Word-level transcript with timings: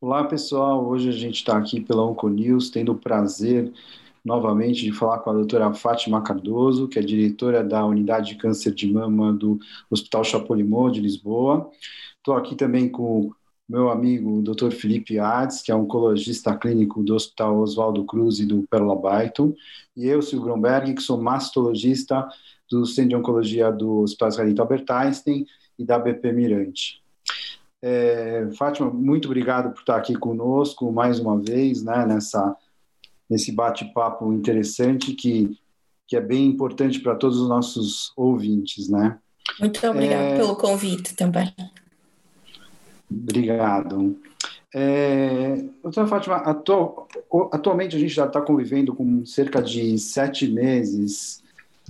Olá 0.00 0.22
pessoal, 0.22 0.86
hoje 0.86 1.08
a 1.08 1.12
gente 1.12 1.34
está 1.34 1.58
aqui 1.58 1.80
pela 1.80 2.06
Onconews, 2.06 2.70
tendo 2.70 2.92
o 2.92 2.98
prazer 2.98 3.72
novamente 4.24 4.84
de 4.84 4.92
falar 4.92 5.18
com 5.18 5.30
a 5.30 5.32
doutora 5.32 5.74
Fátima 5.74 6.22
Cardoso, 6.22 6.86
que 6.86 7.00
é 7.00 7.02
diretora 7.02 7.64
da 7.64 7.84
Unidade 7.84 8.28
de 8.28 8.36
Câncer 8.36 8.72
de 8.72 8.86
Mama 8.86 9.32
do 9.32 9.58
Hospital 9.90 10.22
Chapolimau 10.22 10.88
de 10.88 11.00
Lisboa. 11.00 11.68
Estou 12.18 12.36
aqui 12.36 12.54
também 12.54 12.88
com 12.88 13.32
meu 13.68 13.90
amigo 13.90 14.38
o 14.38 14.42
Dr. 14.42 14.70
Felipe 14.70 15.18
Ades, 15.18 15.60
que 15.60 15.72
é 15.72 15.74
oncologista 15.74 16.56
clínico 16.56 17.02
do 17.02 17.16
Hospital 17.16 17.58
Oswaldo 17.58 18.04
Cruz 18.04 18.38
e 18.38 18.46
do 18.46 18.64
Perla 18.70 18.94
Baito, 18.94 19.56
e 19.96 20.06
eu, 20.06 20.22
Silvio 20.22 20.46
Gromberg, 20.46 20.94
que 20.94 21.02
sou 21.02 21.20
mastologista 21.20 22.28
do 22.70 22.86
Centro 22.86 23.10
de 23.10 23.16
Oncologia 23.16 23.70
do 23.70 24.00
Hospital 24.00 24.28
Israelita 24.28 24.62
Albert 24.62 24.84
Einstein 24.88 25.46
e 25.78 25.84
da 25.84 25.98
BP 25.98 26.32
Mirante. 26.32 27.02
É, 27.82 28.48
Fátima, 28.56 28.90
muito 28.90 29.26
obrigado 29.26 29.72
por 29.72 29.80
estar 29.80 29.96
aqui 29.96 30.14
conosco 30.14 30.90
mais 30.90 31.20
uma 31.20 31.38
vez, 31.38 31.82
né, 31.82 32.06
nessa 32.06 32.56
nesse 33.28 33.52
bate-papo 33.52 34.32
interessante 34.32 35.12
que, 35.12 35.58
que 36.06 36.16
é 36.16 36.20
bem 36.20 36.46
importante 36.46 37.00
para 37.00 37.14
todos 37.14 37.38
os 37.38 37.48
nossos 37.48 38.12
ouvintes, 38.16 38.88
né? 38.88 39.18
Muito 39.58 39.86
obrigado 39.86 40.20
é... 40.20 40.36
pelo 40.36 40.56
convite 40.56 41.14
também. 41.14 41.52
Obrigado. 43.10 44.16
É, 44.74 45.64
doutora 45.82 46.06
Fátima, 46.06 46.36
atu, 46.36 47.06
atualmente 47.52 47.94
a 47.94 47.98
gente 47.98 48.12
já 48.12 48.26
está 48.26 48.40
convivendo 48.40 48.94
com 48.94 49.24
cerca 49.24 49.62
de 49.62 49.96
sete 49.98 50.48
meses 50.48 51.43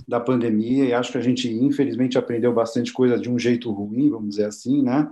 da 0.07 0.19
pandemia 0.19 0.85
e 0.85 0.93
acho 0.93 1.11
que 1.11 1.17
a 1.17 1.21
gente 1.21 1.51
infelizmente 1.51 2.17
aprendeu 2.17 2.53
bastante 2.53 2.93
coisa 2.93 3.17
de 3.17 3.29
um 3.29 3.39
jeito 3.39 3.71
ruim, 3.71 4.09
vamos 4.09 4.29
dizer 4.29 4.45
assim, 4.45 4.81
né? 4.83 5.11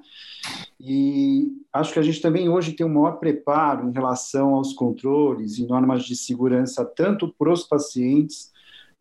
E 0.80 1.52
acho 1.72 1.94
que 1.94 2.00
a 2.00 2.04
gente 2.04 2.22
também 2.22 2.50
hoje 2.50 2.74
tem 2.74 2.86
um 2.86 2.94
maior 2.94 3.14
preparo 3.14 3.88
em 3.88 3.94
relação 3.94 4.54
aos 4.54 4.74
controles 4.74 5.58
e 5.58 5.66
normas 5.66 6.04
de 6.04 6.16
segurança 6.16 6.86
tanto 6.86 7.34
para 7.38 7.52
os 7.52 7.64
pacientes 7.64 8.52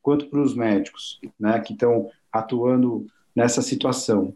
quanto 0.00 0.26
para 0.26 0.40
os 0.40 0.54
médicos, 0.54 1.20
né, 1.38 1.60
que 1.60 1.72
estão 1.72 2.08
atuando 2.32 3.06
nessa 3.34 3.62
situação. 3.62 4.34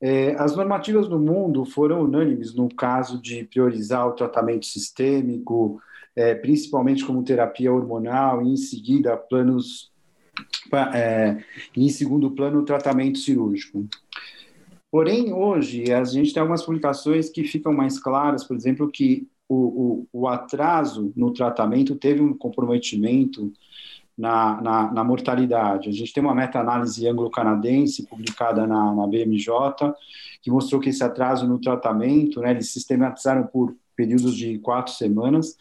É, 0.00 0.34
as 0.38 0.56
normativas 0.56 1.08
no 1.08 1.18
mundo 1.18 1.64
foram 1.64 2.02
unânimes 2.02 2.54
no 2.54 2.74
caso 2.74 3.20
de 3.20 3.44
priorizar 3.44 4.06
o 4.08 4.12
tratamento 4.12 4.64
sistêmico, 4.66 5.80
é, 6.16 6.34
principalmente 6.34 7.04
como 7.04 7.22
terapia 7.22 7.72
hormonal, 7.72 8.42
e 8.42 8.48
em 8.48 8.56
seguida 8.56 9.16
planos 9.16 9.90
é, 10.94 11.42
em 11.76 11.88
segundo 11.88 12.30
plano, 12.30 12.60
o 12.60 12.64
tratamento 12.64 13.18
cirúrgico. 13.18 13.86
Porém, 14.90 15.32
hoje, 15.32 15.92
a 15.92 16.02
gente 16.04 16.32
tem 16.32 16.40
algumas 16.40 16.64
publicações 16.64 17.30
que 17.30 17.44
ficam 17.44 17.72
mais 17.72 17.98
claras, 17.98 18.44
por 18.44 18.56
exemplo, 18.56 18.90
que 18.90 19.28
o, 19.48 20.06
o, 20.12 20.20
o 20.22 20.28
atraso 20.28 21.12
no 21.16 21.32
tratamento 21.32 21.96
teve 21.96 22.20
um 22.20 22.36
comprometimento 22.36 23.52
na, 24.20 24.60
na, 24.60 24.92
na 24.92 25.04
mortalidade. 25.04 25.88
A 25.88 25.92
gente 25.92 26.12
tem 26.12 26.22
uma 26.22 26.34
meta-análise 26.34 27.08
anglo-canadense 27.08 28.06
publicada 28.06 28.66
na, 28.66 28.94
na 28.94 29.06
BMJ, 29.06 29.48
que 30.42 30.50
mostrou 30.50 30.80
que 30.80 30.90
esse 30.90 31.02
atraso 31.02 31.46
no 31.46 31.58
tratamento, 31.58 32.40
né, 32.40 32.50
eles 32.50 32.70
sistematizaram 32.70 33.46
por 33.46 33.74
períodos 33.96 34.36
de 34.36 34.58
quatro 34.58 34.92
semanas, 34.92 35.56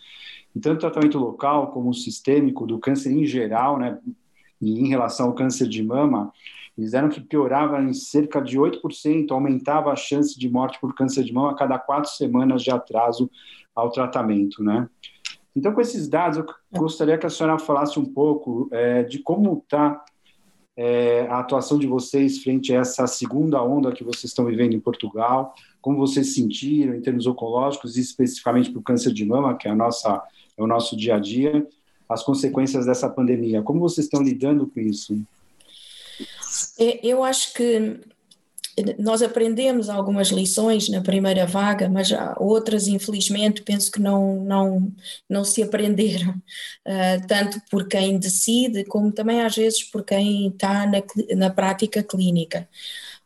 e 0.56 0.60
tanto 0.60 0.78
o 0.78 0.80
tratamento 0.80 1.18
local 1.18 1.72
como 1.72 1.90
o 1.90 1.94
sistêmico 1.94 2.66
do 2.66 2.80
câncer 2.80 3.12
em 3.12 3.26
geral, 3.26 3.80
né, 3.80 3.98
e 4.62 4.80
em 4.80 4.88
relação 4.88 5.28
ao 5.28 5.34
câncer 5.34 5.68
de 5.68 5.84
mama, 5.84 6.32
eles 6.78 6.92
deram 6.92 7.10
que 7.10 7.20
piorava 7.20 7.82
em 7.82 7.94
cerca 7.94 8.42
de 8.42 8.58
8%, 8.58 9.32
aumentava 9.32 9.92
a 9.92 9.96
chance 9.96 10.40
de 10.40 10.50
morte 10.50 10.80
por 10.80 10.96
câncer 10.96 11.24
de 11.24 11.34
mama 11.34 11.52
a 11.52 11.56
cada 11.56 11.78
quatro 11.78 12.10
semanas 12.10 12.64
de 12.64 12.72
atraso 12.72 13.30
ao 13.76 13.92
tratamento, 13.92 14.64
né? 14.64 14.88
Então, 15.56 15.74
com 15.74 15.82
esses 15.82 16.08
dados, 16.08 16.38
eu 16.38 16.46
gostaria 16.72 17.18
que 17.18 17.26
a 17.26 17.30
senhora 17.30 17.60
falasse 17.60 18.00
um 18.00 18.06
pouco 18.06 18.70
é, 18.72 19.04
de 19.04 19.20
como 19.20 19.62
está 19.64 20.04
é, 20.78 21.28
a 21.28 21.40
atuação 21.40 21.78
de 21.78 21.86
vocês 21.86 22.42
frente 22.42 22.74
a 22.74 22.80
essa 22.80 23.06
segunda 23.08 23.62
onda 23.62 23.92
que 23.92 24.04
vocês 24.04 24.26
estão 24.26 24.46
vivendo 24.46 24.74
em 24.74 24.80
Portugal, 24.80 25.54
como 25.82 25.98
vocês 25.98 26.34
sentiram 26.34 26.94
em 26.94 27.02
termos 27.02 27.28
oncológicos, 27.28 27.98
especificamente 27.98 28.72
para 28.72 28.80
o 28.80 28.84
câncer 28.84 29.12
de 29.12 29.26
mama, 29.26 29.58
que 29.58 29.68
é, 29.68 29.72
a 29.72 29.76
nossa, 29.76 30.24
é 30.58 30.64
o 30.64 30.68
nosso 30.68 30.96
dia 30.96 31.16
a 31.16 31.20
dia, 31.20 31.68
as 32.10 32.24
consequências 32.24 32.86
dessa 32.86 33.08
pandemia. 33.08 33.62
Como 33.62 33.80
vocês 33.80 34.06
estão 34.06 34.22
lidando 34.22 34.66
com 34.68 34.80
isso? 34.80 35.22
É, 36.80 37.06
eu 37.08 37.24
acho 37.24 37.54
que 37.54 38.02
nós 38.98 39.22
aprendemos 39.22 39.90
algumas 39.90 40.30
lições 40.30 40.90
na 40.90 41.02
primeira 41.02 41.46
vaga, 41.46 41.90
mas 41.90 42.10
outras, 42.38 42.88
infelizmente, 42.88 43.62
penso 43.62 43.92
que 43.92 44.02
não, 44.02 44.44
não, 44.44 44.92
não 45.30 45.44
se 45.44 45.62
aprenderam, 45.62 46.32
uh, 46.32 47.22
tanto 47.28 47.62
por 47.70 47.88
quem 47.88 48.18
decide, 48.18 48.84
como 48.86 49.12
também 49.12 49.42
às 49.42 49.56
vezes 49.56 49.84
por 49.84 50.04
quem 50.04 50.48
está 50.48 50.86
na, 50.86 51.04
na 51.36 51.50
prática 51.50 52.02
clínica. 52.02 52.68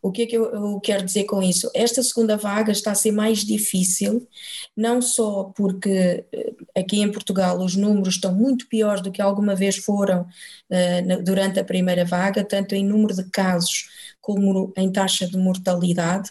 O 0.04 0.12
que 0.12 0.20
é 0.20 0.26
que 0.26 0.36
eu, 0.36 0.44
eu, 0.52 0.80
quero 0.80 1.02
dizer 1.02 1.24
com 1.24 1.42
isso? 1.42 1.70
Esta 1.72 2.02
segunda 2.02 2.36
vaga 2.36 2.70
está 2.70 2.92
a 2.92 2.94
ser 2.94 3.10
mais 3.10 3.38
difícil, 3.38 4.28
não 4.76 5.00
só 5.00 5.44
porque 5.56 6.26
eh, 6.30 6.52
aqui 6.76 7.00
em 7.00 7.10
Portugal 7.10 7.58
os 7.58 7.74
números 7.74 8.16
estão 8.16 8.34
muito 8.34 8.68
piores 8.68 9.00
do 9.00 9.10
que 9.10 9.22
alguma 9.22 9.54
vez 9.54 9.78
foram 9.78 10.20
uh, 10.20 11.22
durante 11.22 11.58
a 11.58 11.64
primeira 11.64 12.04
vaga, 12.04 12.44
tanto 12.44 12.74
em 12.74 12.84
número 12.84 13.14
de 13.14 13.24
casos 13.30 13.88
como 14.20 14.74
em 14.76 14.92
taxa 14.92 15.26
de 15.26 15.38
mortalidade, 15.38 16.30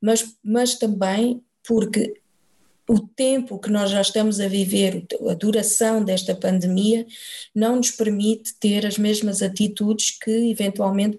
mas, 0.00 0.36
mas 0.40 0.76
também 0.76 1.42
porque 1.66 2.20
o 2.88 3.00
tempo 3.00 3.58
que 3.58 3.70
nós 3.70 3.90
já 3.90 4.00
estamos 4.00 4.40
a 4.40 4.48
viver, 4.48 5.04
a 5.28 5.34
duração 5.34 6.02
desta 6.02 6.34
pandemia, 6.34 7.04
não 7.54 7.76
nos 7.76 7.90
permite 7.90 8.54
ter 8.60 8.86
as 8.86 8.96
mesmas 8.96 9.42
atitudes 9.42 10.16
que 10.18 10.50
eventualmente 10.50 11.18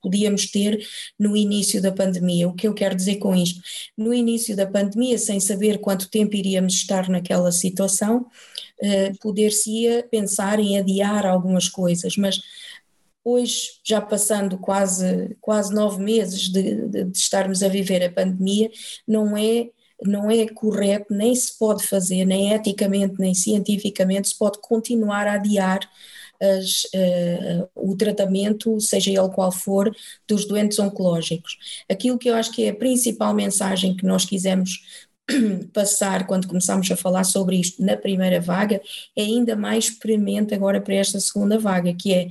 podíamos 0.00 0.50
ter 0.50 0.78
no 1.18 1.36
início 1.36 1.80
da 1.80 1.92
pandemia. 1.92 2.48
O 2.48 2.54
que 2.54 2.66
eu 2.66 2.74
quero 2.74 2.94
dizer 2.94 3.16
com 3.16 3.34
isto? 3.34 3.60
No 3.96 4.12
início 4.14 4.56
da 4.56 4.66
pandemia, 4.66 5.18
sem 5.18 5.40
saber 5.40 5.78
quanto 5.78 6.10
tempo 6.10 6.36
iríamos 6.36 6.74
estar 6.74 7.08
naquela 7.08 7.52
situação, 7.52 8.26
eh, 8.82 9.12
poder-se-ia 9.20 10.06
pensar 10.10 10.58
em 10.58 10.78
adiar 10.78 11.26
algumas 11.26 11.68
coisas, 11.68 12.16
mas 12.16 12.40
hoje, 13.24 13.80
já 13.84 14.00
passando 14.00 14.58
quase, 14.58 15.36
quase 15.40 15.72
nove 15.74 16.02
meses 16.02 16.48
de, 16.48 16.88
de, 16.88 17.04
de 17.04 17.18
estarmos 17.18 17.62
a 17.62 17.68
viver 17.68 18.02
a 18.02 18.12
pandemia, 18.12 18.70
não 19.06 19.36
é 19.36 19.70
não 20.02 20.30
é 20.30 20.46
correto, 20.48 21.12
nem 21.12 21.34
se 21.34 21.58
pode 21.58 21.86
fazer, 21.86 22.24
nem 22.24 22.52
eticamente, 22.54 23.16
nem 23.18 23.34
cientificamente, 23.34 24.28
se 24.28 24.38
pode 24.38 24.58
continuar 24.62 25.26
a 25.26 25.34
adiar 25.34 25.80
as, 26.40 26.84
uh, 26.84 27.68
o 27.74 27.96
tratamento, 27.96 28.80
seja 28.80 29.10
ele 29.10 29.28
qual 29.30 29.52
for, 29.52 29.94
dos 30.26 30.46
doentes 30.46 30.78
oncológicos. 30.78 31.56
Aquilo 31.88 32.18
que 32.18 32.28
eu 32.30 32.34
acho 32.34 32.52
que 32.52 32.64
é 32.64 32.70
a 32.70 32.74
principal 32.74 33.34
mensagem 33.34 33.96
que 33.96 34.06
nós 34.06 34.24
quisemos 34.24 34.80
passar 35.72 36.26
quando 36.26 36.48
começamos 36.48 36.90
a 36.90 36.96
falar 36.96 37.24
sobre 37.24 37.56
isto 37.56 37.84
na 37.84 37.96
primeira 37.96 38.40
vaga 38.40 38.80
é 39.16 39.22
ainda 39.22 39.54
mais 39.54 39.90
premente 39.90 40.54
agora 40.54 40.80
para 40.80 40.94
esta 40.94 41.20
segunda 41.20 41.58
vaga, 41.58 41.94
que 41.94 42.12
é 42.12 42.28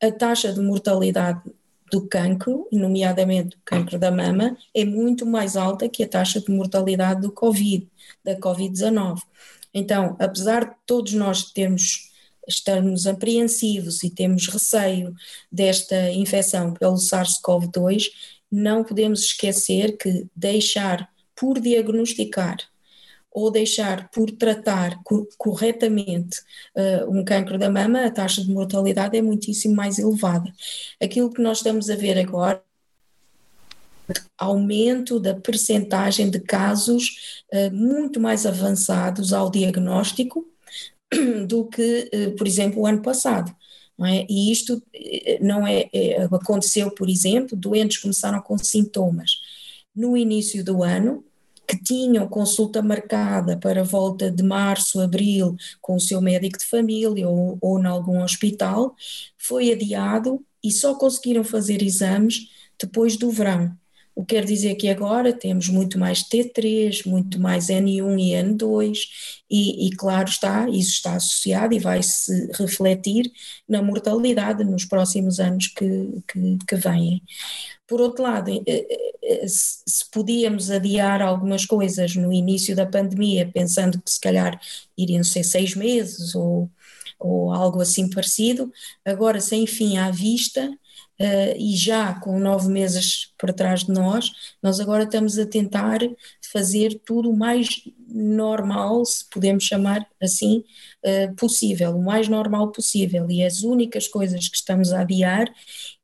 a 0.00 0.12
taxa 0.12 0.52
de 0.52 0.60
mortalidade 0.60 1.42
do 1.90 2.06
cancro, 2.06 2.68
nomeadamente 2.70 3.56
o 3.56 3.60
cancro 3.64 3.98
da 3.98 4.10
mama, 4.10 4.56
é 4.74 4.84
muito 4.84 5.24
mais 5.26 5.56
alta 5.56 5.88
que 5.88 6.02
a 6.02 6.08
taxa 6.08 6.40
de 6.40 6.50
mortalidade 6.50 7.22
do 7.22 7.32
Covid, 7.32 7.88
da 8.22 8.36
Covid-19. 8.36 9.20
Então, 9.72 10.16
apesar 10.18 10.64
de 10.64 10.76
todos 10.86 11.12
nós 11.14 11.50
termos 11.52 12.07
estarmos 12.48 13.06
apreensivos 13.06 14.02
e 14.02 14.10
temos 14.10 14.48
receio 14.48 15.14
desta 15.52 16.10
infecção 16.10 16.72
pelo 16.72 16.96
SARS-CoV-2, 16.96 18.06
não 18.50 18.82
podemos 18.82 19.24
esquecer 19.24 19.96
que 19.96 20.26
deixar 20.34 21.08
por 21.36 21.60
diagnosticar 21.60 22.56
ou 23.30 23.50
deixar 23.50 24.10
por 24.10 24.30
tratar 24.32 24.98
corretamente 25.36 26.40
uh, 26.74 27.10
um 27.10 27.24
cancro 27.24 27.58
da 27.58 27.70
mama, 27.70 28.04
a 28.04 28.10
taxa 28.10 28.42
de 28.42 28.50
mortalidade 28.50 29.16
é 29.16 29.22
muitíssimo 29.22 29.76
mais 29.76 29.98
elevada. 29.98 30.52
Aquilo 31.00 31.30
que 31.30 31.42
nós 31.42 31.58
estamos 31.58 31.88
a 31.90 31.94
ver 31.94 32.18
agora 32.18 32.62
aumento 34.38 35.20
da 35.20 35.34
percentagem 35.34 36.30
de 36.30 36.40
casos 36.40 37.44
uh, 37.52 37.72
muito 37.72 38.18
mais 38.18 38.46
avançados 38.46 39.32
ao 39.32 39.50
diagnóstico 39.50 40.46
do 41.46 41.66
que, 41.66 42.10
uh, 42.14 42.36
por 42.36 42.46
exemplo, 42.46 42.82
o 42.82 42.86
ano 42.86 43.02
passado. 43.02 43.54
É? 44.00 44.24
E 44.30 44.52
isto 44.52 44.80
não 45.40 45.66
é, 45.66 45.88
é, 45.92 46.22
aconteceu, 46.22 46.88
por 46.92 47.10
exemplo, 47.10 47.56
doentes 47.56 47.98
começaram 47.98 48.40
com 48.40 48.56
sintomas 48.56 49.40
no 49.94 50.16
início 50.16 50.64
do 50.64 50.84
ano, 50.84 51.24
que 51.66 51.76
tinham 51.82 52.26
consulta 52.28 52.80
marcada 52.80 53.58
para 53.58 53.84
volta 53.84 54.30
de 54.30 54.42
março, 54.42 55.00
abril, 55.00 55.56
com 55.82 55.96
o 55.96 56.00
seu 56.00 56.20
médico 56.20 56.58
de 56.58 56.64
família 56.64 57.28
ou, 57.28 57.58
ou 57.60 57.78
em 57.78 57.86
algum 57.86 58.22
hospital, 58.22 58.94
foi 59.36 59.72
adiado 59.72 60.42
e 60.64 60.72
só 60.72 60.94
conseguiram 60.94 61.44
fazer 61.44 61.82
exames 61.82 62.48
depois 62.80 63.16
do 63.16 63.30
verão. 63.30 63.76
O 64.18 64.24
que 64.24 64.34
quer 64.34 64.44
dizer 64.44 64.74
que 64.74 64.88
agora 64.88 65.32
temos 65.32 65.68
muito 65.68 65.96
mais 65.96 66.24
T3, 66.24 67.06
muito 67.06 67.40
mais 67.40 67.68
N1 67.68 68.18
e 68.18 68.32
N2, 68.32 68.98
e, 69.48 69.86
e, 69.86 69.90
claro 69.96 70.28
está, 70.28 70.68
isso 70.68 70.90
está 70.90 71.14
associado 71.14 71.72
e 71.72 71.78
vai 71.78 72.02
se 72.02 72.50
refletir 72.52 73.30
na 73.68 73.80
mortalidade 73.80 74.64
nos 74.64 74.84
próximos 74.84 75.38
anos 75.38 75.68
que, 75.68 75.86
que, 76.26 76.58
que 76.66 76.74
vêm. 76.74 77.22
Por 77.86 78.00
outro 78.00 78.24
lado, 78.24 78.50
eh, 78.50 78.62
eh, 78.66 79.14
eh, 79.22 79.46
se 79.46 80.04
podíamos 80.10 80.68
adiar 80.68 81.22
algumas 81.22 81.64
coisas 81.64 82.16
no 82.16 82.32
início 82.32 82.74
da 82.74 82.86
pandemia, 82.86 83.48
pensando 83.54 84.02
que 84.02 84.10
se 84.10 84.20
calhar 84.20 84.60
iriam 84.96 85.22
ser 85.22 85.44
seis 85.44 85.76
meses 85.76 86.34
ou, 86.34 86.68
ou 87.20 87.52
algo 87.52 87.80
assim 87.80 88.10
parecido, 88.10 88.72
agora 89.04 89.40
sem 89.40 89.64
fim 89.64 89.96
à 89.96 90.10
vista, 90.10 90.76
uh, 91.20 91.56
e 91.56 91.76
já 91.76 92.14
com 92.14 92.38
nove 92.38 92.68
meses 92.68 93.32
por 93.38 93.52
trás 93.52 93.84
de 93.84 93.92
nós, 93.92 94.32
nós 94.62 94.80
agora 94.80 95.04
estamos 95.04 95.38
a 95.38 95.46
tentar 95.46 96.00
fazer 96.52 97.00
tudo 97.04 97.30
o 97.30 97.36
mais 97.36 97.82
normal, 98.08 99.04
se 99.04 99.28
podemos 99.28 99.64
chamar 99.64 100.06
assim, 100.20 100.64
uh, 101.04 101.34
possível, 101.36 101.96
o 101.96 102.02
mais 102.02 102.28
normal 102.28 102.72
possível. 102.72 103.30
E 103.30 103.44
as 103.44 103.62
únicas 103.62 104.08
coisas 104.08 104.48
que 104.48 104.56
estamos 104.56 104.92
a 104.92 105.00
adiar 105.00 105.52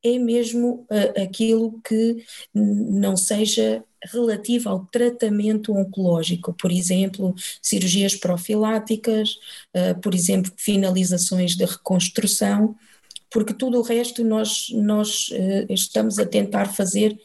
é 0.02 0.19
mesmo 0.19 0.87
uh, 0.90 1.22
aquilo 1.22 1.81
que 1.82 2.25
não 2.52 3.16
seja 3.16 3.82
relativo 4.12 4.69
ao 4.69 4.84
tratamento 4.84 5.72
oncológico, 5.72 6.52
por 6.52 6.70
exemplo, 6.70 7.34
cirurgias 7.62 8.14
profiláticas, 8.14 9.38
por 10.02 10.14
exemplo, 10.14 10.52
finalizações 10.58 11.56
de 11.56 11.64
reconstrução, 11.64 12.76
porque 13.34 13.52
tudo 13.52 13.81
o 13.81 13.82
resto 13.82 14.22
nós, 14.22 14.69
nós 14.72 15.28
uh, 15.31 15.72
estamos 15.72 16.20
a 16.20 16.25
tentar 16.25 16.66
fazer 16.66 17.20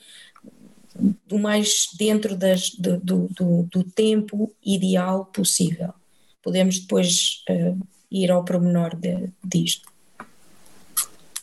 do 1.27 1.38
mais 1.38 1.88
dentro 2.00 2.35
das, 2.35 2.71
do, 2.71 2.97
do, 2.97 3.67
do, 3.71 3.83
tempo 3.83 4.51
ideal 4.65 5.25
possível. 5.25 5.94
Podemos 6.41 6.79
depois 6.79 7.44
uh, 7.47 7.79
ir 8.09 8.31
ao 8.31 8.44
pormenor 8.44 8.95
de, 8.95 9.29
disto. 9.45 9.88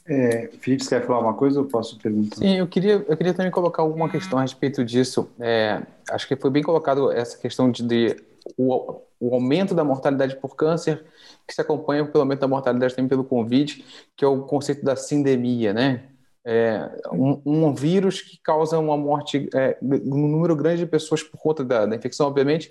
É, 0.04 0.50
Felipe, 0.60 0.82
você 0.82 0.98
quer 0.98 1.06
falar 1.06 1.20
uma 1.20 1.34
coisa 1.34 1.60
ou 1.60 1.66
posso 1.66 1.96
perguntar? 1.98 2.36
Sim, 2.36 2.56
eu 2.56 2.66
queria, 2.66 3.04
eu 3.08 3.16
queria 3.16 3.34
também 3.34 3.52
colocar 3.52 3.82
alguma 3.82 4.08
questão 4.08 4.36
a 4.36 4.42
respeito 4.42 4.84
disso. 4.84 5.28
É, 5.38 5.80
acho 6.10 6.26
que 6.26 6.34
foi 6.34 6.50
bem 6.50 6.64
colocado 6.64 7.12
essa 7.12 7.38
questão 7.38 7.70
de, 7.70 7.84
de 7.84 8.16
o, 8.56 9.00
o 9.19 9.34
aumento 9.34 9.75
da 9.75 9.84
mortalidade 9.84 10.37
por 10.37 10.56
câncer, 10.56 11.04
que 11.46 11.54
se 11.54 11.60
acompanha 11.60 12.04
pelo 12.04 12.22
aumento 12.22 12.40
da 12.40 12.48
mortalidade 12.48 12.94
também 12.94 13.08
pelo 13.08 13.25
Covid, 13.25 13.84
que 14.16 14.25
é 14.25 14.28
o 14.28 14.43
conceito 14.43 14.84
da 14.84 14.96
sindemia, 14.96 15.72
né? 15.72 16.04
É, 16.48 16.88
um, 17.12 17.43
um, 17.44 17.75
vírus 17.75 18.20
que 18.20 18.38
causa 18.38 18.78
uma 18.78 18.96
morte, 18.96 19.48
é, 19.52 19.76
um 19.82 20.28
número 20.28 20.54
grande 20.54 20.84
de 20.84 20.87
pessoas 20.87 21.20
por 21.20 21.40
conta 21.40 21.64
da, 21.64 21.87
da, 21.87 21.96
infecção, 21.96 22.28
obviamente, 22.28 22.70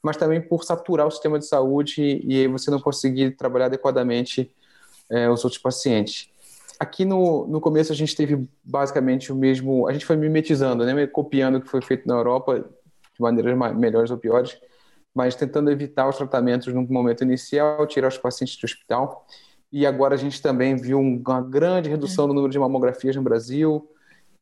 mas 0.00 0.16
também 0.16 0.40
por 0.40 0.62
saturar 0.62 1.08
o 1.08 1.10
sistema 1.10 1.36
de 1.36 1.44
saúde 1.44 2.00
e, 2.00 2.42
e 2.42 2.46
você 2.46 2.70
não 2.70 2.78
conseguir 2.78 3.32
trabalhar 3.32 3.66
adequadamente 3.66 4.54
é, 5.10 5.28
os 5.28 5.44
outros 5.44 5.60
pacientes. 5.60 6.28
Aqui 6.78 7.04
no, 7.04 7.48
no 7.48 7.60
começo 7.60 7.90
a 7.90 7.96
gente 7.96 8.14
teve 8.14 8.46
basicamente 8.62 9.32
o 9.32 9.34
mesmo, 9.34 9.88
a 9.88 9.92
gente 9.92 10.06
foi 10.06 10.14
mimetizando, 10.14 10.84
né, 10.84 11.06
copiando 11.08 11.56
o 11.56 11.60
que 11.60 11.68
foi 11.68 11.82
feito 11.82 12.06
na 12.06 12.14
Europa 12.14 12.60
de 12.60 13.20
maneiras 13.20 13.76
melhores 13.76 14.10
ou 14.10 14.18
piores, 14.18 14.56
mas 15.16 15.34
tentando 15.34 15.70
evitar 15.70 16.06
os 16.06 16.16
tratamentos 16.18 16.72
no 16.72 16.82
momento 16.82 17.24
inicial, 17.24 17.86
tirar 17.86 18.08
os 18.08 18.18
pacientes 18.18 18.54
do 18.58 18.66
hospital. 18.66 19.26
E 19.72 19.86
agora 19.86 20.14
a 20.14 20.18
gente 20.18 20.42
também 20.42 20.76
viu 20.76 21.00
uma 21.00 21.40
grande 21.40 21.88
redução 21.88 22.28
do 22.28 22.34
número 22.34 22.52
de 22.52 22.58
mamografias 22.58 23.16
no 23.16 23.22
Brasil, 23.22 23.88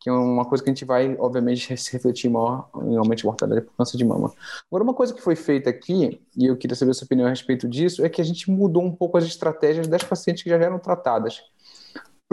que 0.00 0.10
é 0.10 0.12
uma 0.12 0.44
coisa 0.44 0.64
que 0.64 0.68
a 0.68 0.72
gente 0.72 0.84
vai, 0.84 1.16
obviamente, 1.16 1.76
se 1.76 1.92
refletir 1.92 2.28
maior 2.28 2.68
em 2.82 2.96
aumento 2.96 3.20
de 3.20 3.24
mortalidade 3.24 3.66
por 3.66 3.76
câncer 3.76 3.96
de 3.96 4.04
mama. 4.04 4.32
Agora, 4.66 4.82
uma 4.82 4.94
coisa 4.94 5.14
que 5.14 5.22
foi 5.22 5.36
feita 5.36 5.70
aqui, 5.70 6.20
e 6.36 6.46
eu 6.46 6.56
queria 6.56 6.74
saber 6.74 6.90
a 6.90 6.94
sua 6.94 7.04
opinião 7.04 7.28
a 7.28 7.30
respeito 7.30 7.68
disso, 7.68 8.04
é 8.04 8.08
que 8.08 8.20
a 8.20 8.24
gente 8.24 8.50
mudou 8.50 8.82
um 8.82 8.90
pouco 8.90 9.16
as 9.16 9.24
estratégias 9.24 9.86
das 9.86 10.02
pacientes 10.02 10.42
que 10.42 10.50
já 10.50 10.56
eram 10.56 10.80
tratadas 10.80 11.40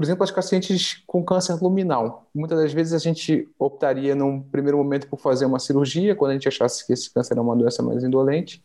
por 0.01 0.05
exemplo, 0.05 0.23
as 0.23 0.31
pacientes 0.31 1.03
com 1.05 1.23
câncer 1.23 1.61
luminal. 1.61 2.25
Muitas 2.33 2.57
das 2.57 2.73
vezes 2.73 2.91
a 2.91 2.97
gente 2.97 3.47
optaria, 3.59 4.15
num 4.15 4.41
primeiro 4.41 4.75
momento, 4.79 5.07
por 5.07 5.19
fazer 5.19 5.45
uma 5.45 5.59
cirurgia, 5.59 6.15
quando 6.15 6.31
a 6.31 6.33
gente 6.33 6.47
achasse 6.47 6.87
que 6.87 6.91
esse 6.91 7.13
câncer 7.13 7.35
era 7.35 7.41
uma 7.43 7.55
doença 7.55 7.83
mais 7.83 8.03
indolente, 8.03 8.63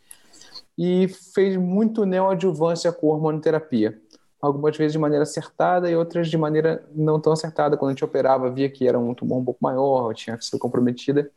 e 0.79 1.09
fez 1.35 1.59
muito 1.59 2.06
neoadjuvância 2.06 2.91
com 2.91 3.09
hormonoterapia. 3.09 4.00
Algumas 4.41 4.79
vezes 4.79 4.93
de 4.93 4.99
maneira 4.99 5.25
acertada 5.25 5.91
e 5.91 5.94
outras 5.94 6.31
de 6.31 6.38
maneira 6.38 6.83
não 6.94 7.21
tão 7.21 7.35
acertada. 7.35 7.77
Quando 7.77 7.91
a 7.91 7.93
gente 7.93 8.05
operava, 8.05 8.50
via 8.50 8.71
que 8.71 8.88
era 8.88 8.99
um 8.99 9.12
tumor 9.12 9.37
um 9.37 9.44
pouco 9.44 9.61
maior, 9.62 10.15
tinha 10.15 10.41
ser 10.41 10.56
comprometida. 10.56 11.31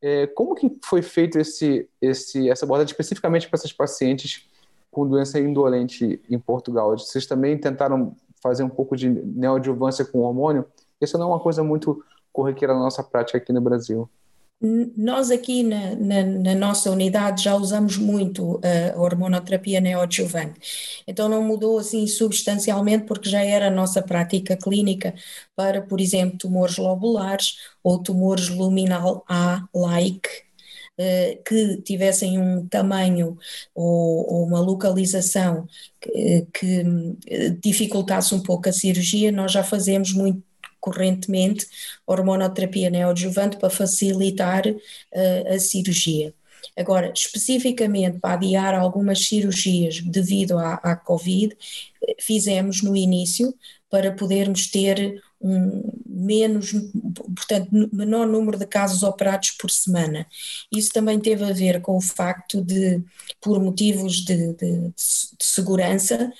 É, 0.00 0.28
como 0.28 0.54
que 0.54 0.70
foi 0.84 1.02
feito 1.02 1.36
esse, 1.36 1.88
esse, 2.00 2.48
essa 2.48 2.64
abordagem 2.64 2.92
especificamente 2.92 3.48
para 3.48 3.58
essas 3.58 3.72
pacientes 3.72 4.48
com 4.88 5.04
doença 5.04 5.40
indolente 5.40 6.22
em 6.30 6.38
Portugal? 6.38 6.96
Vocês 6.96 7.26
também 7.26 7.58
tentaram 7.58 8.14
fazer 8.42 8.62
um 8.62 8.68
pouco 8.68 8.96
de 8.96 9.08
neoadjuvância 9.08 10.04
com 10.04 10.20
hormônio, 10.20 10.66
isso 11.00 11.16
não 11.18 11.26
é 11.26 11.28
uma 11.34 11.40
coisa 11.40 11.62
muito 11.62 12.02
corriqueira 12.32 12.74
na 12.74 12.80
nossa 12.80 13.02
prática 13.02 13.38
aqui 13.38 13.52
no 13.52 13.60
Brasil. 13.60 14.08
Nós 14.96 15.32
aqui 15.32 15.64
na, 15.64 15.96
na, 15.96 16.22
na, 16.22 16.54
nossa 16.54 16.88
unidade 16.88 17.42
já 17.42 17.56
usamos 17.56 17.96
muito 17.96 18.60
a 18.62 19.00
hormonoterapia 19.00 19.80
neoadjuvante, 19.80 21.02
então 21.04 21.28
não 21.28 21.42
mudou 21.42 21.80
assim 21.80 22.06
substancialmente 22.06 23.04
porque 23.04 23.28
já 23.28 23.42
era 23.42 23.66
a 23.66 23.70
nossa 23.70 24.00
prática 24.00 24.56
clínica 24.56 25.14
para, 25.56 25.82
por 25.82 26.00
exemplo, 26.00 26.38
tumores 26.38 26.76
lobulares 26.76 27.56
ou 27.82 28.00
tumores 28.00 28.48
luminal 28.50 29.24
A-like, 29.28 30.28
eh, 30.28 30.51
que 31.46 31.76
tivessem 31.82 32.38
um 32.38 32.66
tamanho 32.66 33.36
ou, 33.74 34.32
ou 34.32 34.46
uma 34.46 34.60
localização 34.60 35.66
que, 36.00 36.46
que, 36.52 36.84
eh, 37.26 37.50
dificultasse 37.60 38.34
um 38.34 38.42
pouco 38.42 38.68
a 38.68 38.72
cirurgia, 38.72 39.32
nós 39.32 39.52
já 39.52 39.62
fazemos 39.62 40.12
muito 40.12 40.42
correntemente 40.80 41.66
hormonoterapia 42.04 42.90
neoadjuvante 42.90 43.56
para 43.56 43.70
facilitar 43.70 44.66
uh, 44.66 45.54
a 45.54 45.58
cirurgia. 45.60 46.34
Agora, 46.76 47.12
especificamente 47.14 48.18
para 48.18 48.34
adiar 48.34 48.74
algumas 48.74 49.26
cirurgias 49.26 50.00
devido 50.00 50.58
à, 50.58 50.74
à 50.74 50.96
Covid, 50.96 51.56
fizemos 52.20 52.82
no 52.82 52.96
início 52.96 53.54
para 53.90 54.10
podermos 54.10 54.70
ter 54.70 55.22
um 55.40 55.82
menos, 56.06 56.72
portanto, 57.34 57.68
menor 57.92 58.26
número 58.26 58.56
de 58.56 58.64
casos 58.64 59.02
operados 59.02 59.50
por 59.50 59.70
semana. 59.70 60.26
Isso 60.70 60.90
também 60.92 61.18
teve 61.18 61.44
a 61.44 61.52
ver 61.52 61.80
com 61.82 61.96
o 61.96 62.00
facto 62.00 62.62
de, 62.62 63.02
por 63.40 63.60
motivos 63.60 64.24
de, 64.24 64.54
de, 64.54 64.88
de 64.88 64.94
segurança, 65.40 66.32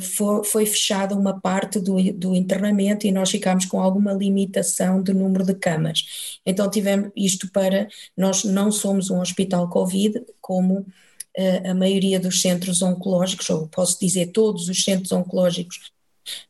foi, 0.00 0.44
foi, 0.44 0.66
fechada 0.66 1.14
uma 1.16 1.40
parte 1.40 1.80
do, 1.80 1.96
do 2.12 2.34
internamento 2.34 3.06
e 3.06 3.12
nós 3.12 3.30
ficámos 3.30 3.64
com 3.64 3.80
alguma 3.80 4.12
limitação 4.12 5.02
de 5.02 5.12
número 5.12 5.44
de 5.44 5.54
camas. 5.54 6.38
Então 6.46 6.70
tivemos 6.70 7.10
isto 7.16 7.50
para, 7.50 7.88
nós 8.16 8.44
não 8.44 8.70
somos 8.70 9.10
um 9.10 9.20
hospital 9.20 9.68
Covid, 9.68 10.24
como 10.40 10.80
uh, 10.80 11.70
a 11.70 11.74
maioria 11.74 12.20
dos 12.20 12.40
centros 12.40 12.82
oncológicos, 12.82 13.50
ou 13.50 13.66
posso 13.68 13.98
dizer 14.00 14.26
todos 14.32 14.68
os 14.68 14.84
centros 14.84 15.10
oncológicos 15.12 15.94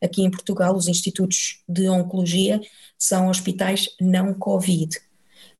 Aqui 0.00 0.22
em 0.22 0.30
Portugal, 0.30 0.74
os 0.76 0.88
institutos 0.88 1.62
de 1.68 1.88
oncologia 1.88 2.60
são 2.98 3.28
hospitais 3.28 3.88
não 4.00 4.34
Covid. 4.34 4.96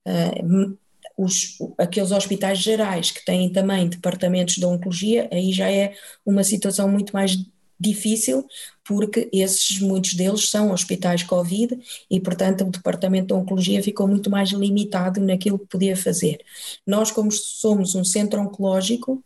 Uh, 0.06 0.78
os, 1.16 1.58
aqueles 1.78 2.10
hospitais 2.10 2.58
gerais 2.58 3.10
que 3.10 3.24
têm 3.24 3.50
também 3.52 3.88
departamentos 3.88 4.56
de 4.56 4.66
oncologia, 4.66 5.28
aí 5.32 5.52
já 5.52 5.70
é 5.70 5.94
uma 6.26 6.42
situação 6.42 6.88
muito 6.88 7.12
mais 7.12 7.36
difícil, 7.78 8.46
porque 8.84 9.28
esses, 9.32 9.80
muitos 9.80 10.14
deles 10.14 10.48
são 10.48 10.70
hospitais 10.70 11.22
Covid 11.22 11.78
e, 12.10 12.20
portanto, 12.20 12.64
o 12.64 12.70
departamento 12.70 13.28
de 13.28 13.34
oncologia 13.34 13.82
ficou 13.82 14.06
muito 14.06 14.30
mais 14.30 14.50
limitado 14.50 15.20
naquilo 15.20 15.58
que 15.58 15.66
podia 15.66 15.96
fazer. 15.96 16.38
Nós, 16.86 17.10
como 17.10 17.30
somos 17.32 17.94
um 17.94 18.04
centro 18.04 18.40
oncológico, 18.40 19.22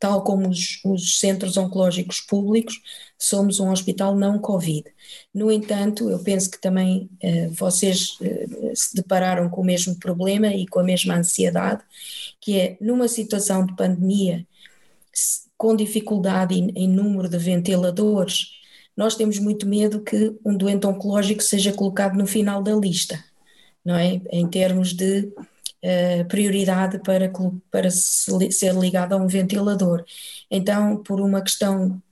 tal 0.00 0.24
como 0.24 0.48
os, 0.48 0.80
os, 0.82 1.18
centros 1.20 1.58
oncológicos 1.58 2.20
públicos, 2.20 2.80
somos 3.18 3.60
um 3.60 3.70
hospital 3.70 4.16
não 4.16 4.38
Covid. 4.38 4.84
No 5.32 5.52
entanto, 5.52 6.08
eu 6.08 6.18
penso 6.20 6.50
que 6.50 6.58
também 6.58 7.10
uh, 7.22 7.50
vocês 7.50 8.18
uh, 8.20 8.74
se 8.74 8.94
depararam 8.94 9.50
com 9.50 9.60
o 9.60 9.64
mesmo 9.64 9.94
problema 9.98 10.48
e 10.48 10.66
com 10.66 10.80
a 10.80 10.84
mesma 10.84 11.16
ansiedade, 11.16 11.82
que 12.40 12.58
é 12.58 12.76
numa 12.80 13.08
situação 13.08 13.66
de 13.66 13.76
pandemia, 13.76 14.46
com 15.60 15.76
dificuldade 15.76 16.54
em, 16.54 16.70
em 16.74 16.88
número 16.88 17.28
de 17.28 17.36
ventiladores, 17.36 18.46
nós 18.96 19.14
temos 19.14 19.38
muito 19.38 19.68
medo 19.68 20.00
que 20.00 20.34
um 20.42 20.56
doente 20.56 20.86
oncológico 20.86 21.42
seja 21.42 21.70
colocado 21.70 22.16
no 22.16 22.26
final 22.26 22.62
da 22.62 22.74
lista, 22.74 23.22
não 23.84 23.94
é? 23.94 24.22
Em 24.32 24.48
termos 24.48 24.94
de 24.94 25.30
uh, 25.84 26.24
prioridade 26.28 26.98
para, 27.00 27.30
para 27.70 27.90
ser 27.90 28.74
ligado 28.74 29.12
a 29.12 29.18
um 29.18 29.26
ventilador. 29.26 30.02
Então, 30.50 31.02
por 31.02 31.20
uma 31.20 31.42
questão 31.42 32.02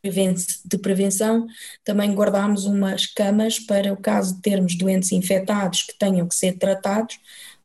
de 0.00 0.78
prevenção, 0.78 1.48
também 1.82 2.14
guardámos 2.14 2.66
umas 2.66 3.04
camas 3.04 3.58
para 3.58 3.92
o 3.92 3.96
caso 3.96 4.36
de 4.36 4.42
termos 4.42 4.78
doentes 4.78 5.10
infectados 5.10 5.82
que 5.82 5.98
tenham 5.98 6.28
que 6.28 6.36
ser 6.36 6.56
tratados, 6.56 7.18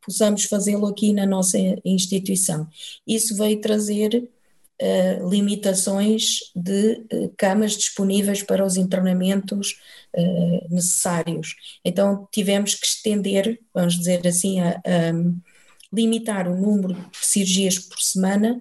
possamos 0.04 0.46
fazê-lo 0.46 0.88
aqui 0.88 1.12
na 1.12 1.24
nossa 1.24 1.58
instituição. 1.84 2.66
Isso 3.06 3.36
veio 3.36 3.60
trazer 3.60 4.28
uh, 4.80 5.28
limitações 5.28 6.38
de 6.54 7.04
uh, 7.12 7.32
camas 7.36 7.76
disponíveis 7.76 8.42
para 8.42 8.64
os 8.64 8.76
internamentos 8.76 9.78
uh, 10.14 10.74
necessários. 10.74 11.54
Então 11.84 12.28
tivemos 12.32 12.74
que 12.74 12.86
estender, 12.86 13.58
vamos 13.74 13.96
dizer 13.96 14.26
assim, 14.26 14.60
a, 14.60 14.70
a 14.70 15.92
limitar 15.92 16.48
o 16.48 16.56
número 16.56 16.94
de 16.94 17.26
cirurgias 17.26 17.78
por 17.78 18.00
semana 18.00 18.60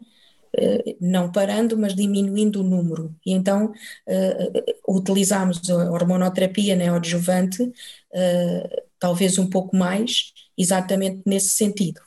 não 1.01 1.29
parando, 1.29 1.77
mas 1.77 1.93
diminuindo 1.93 2.62
o 2.62 2.63
número. 2.63 3.13
E 3.25 3.34
então 3.34 3.74
uh, 4.07 4.98
utilizamos 4.98 5.69
a 5.69 5.91
hormonoterapia 5.91 6.77
neoadjuvante, 6.77 7.62
uh, 7.63 8.81
talvez 8.98 9.38
um 9.38 9.50
pouco 9.50 9.75
mais, 9.75 10.34
exatamente 10.57 11.22
nesse 11.25 11.50
sentido. 11.50 12.00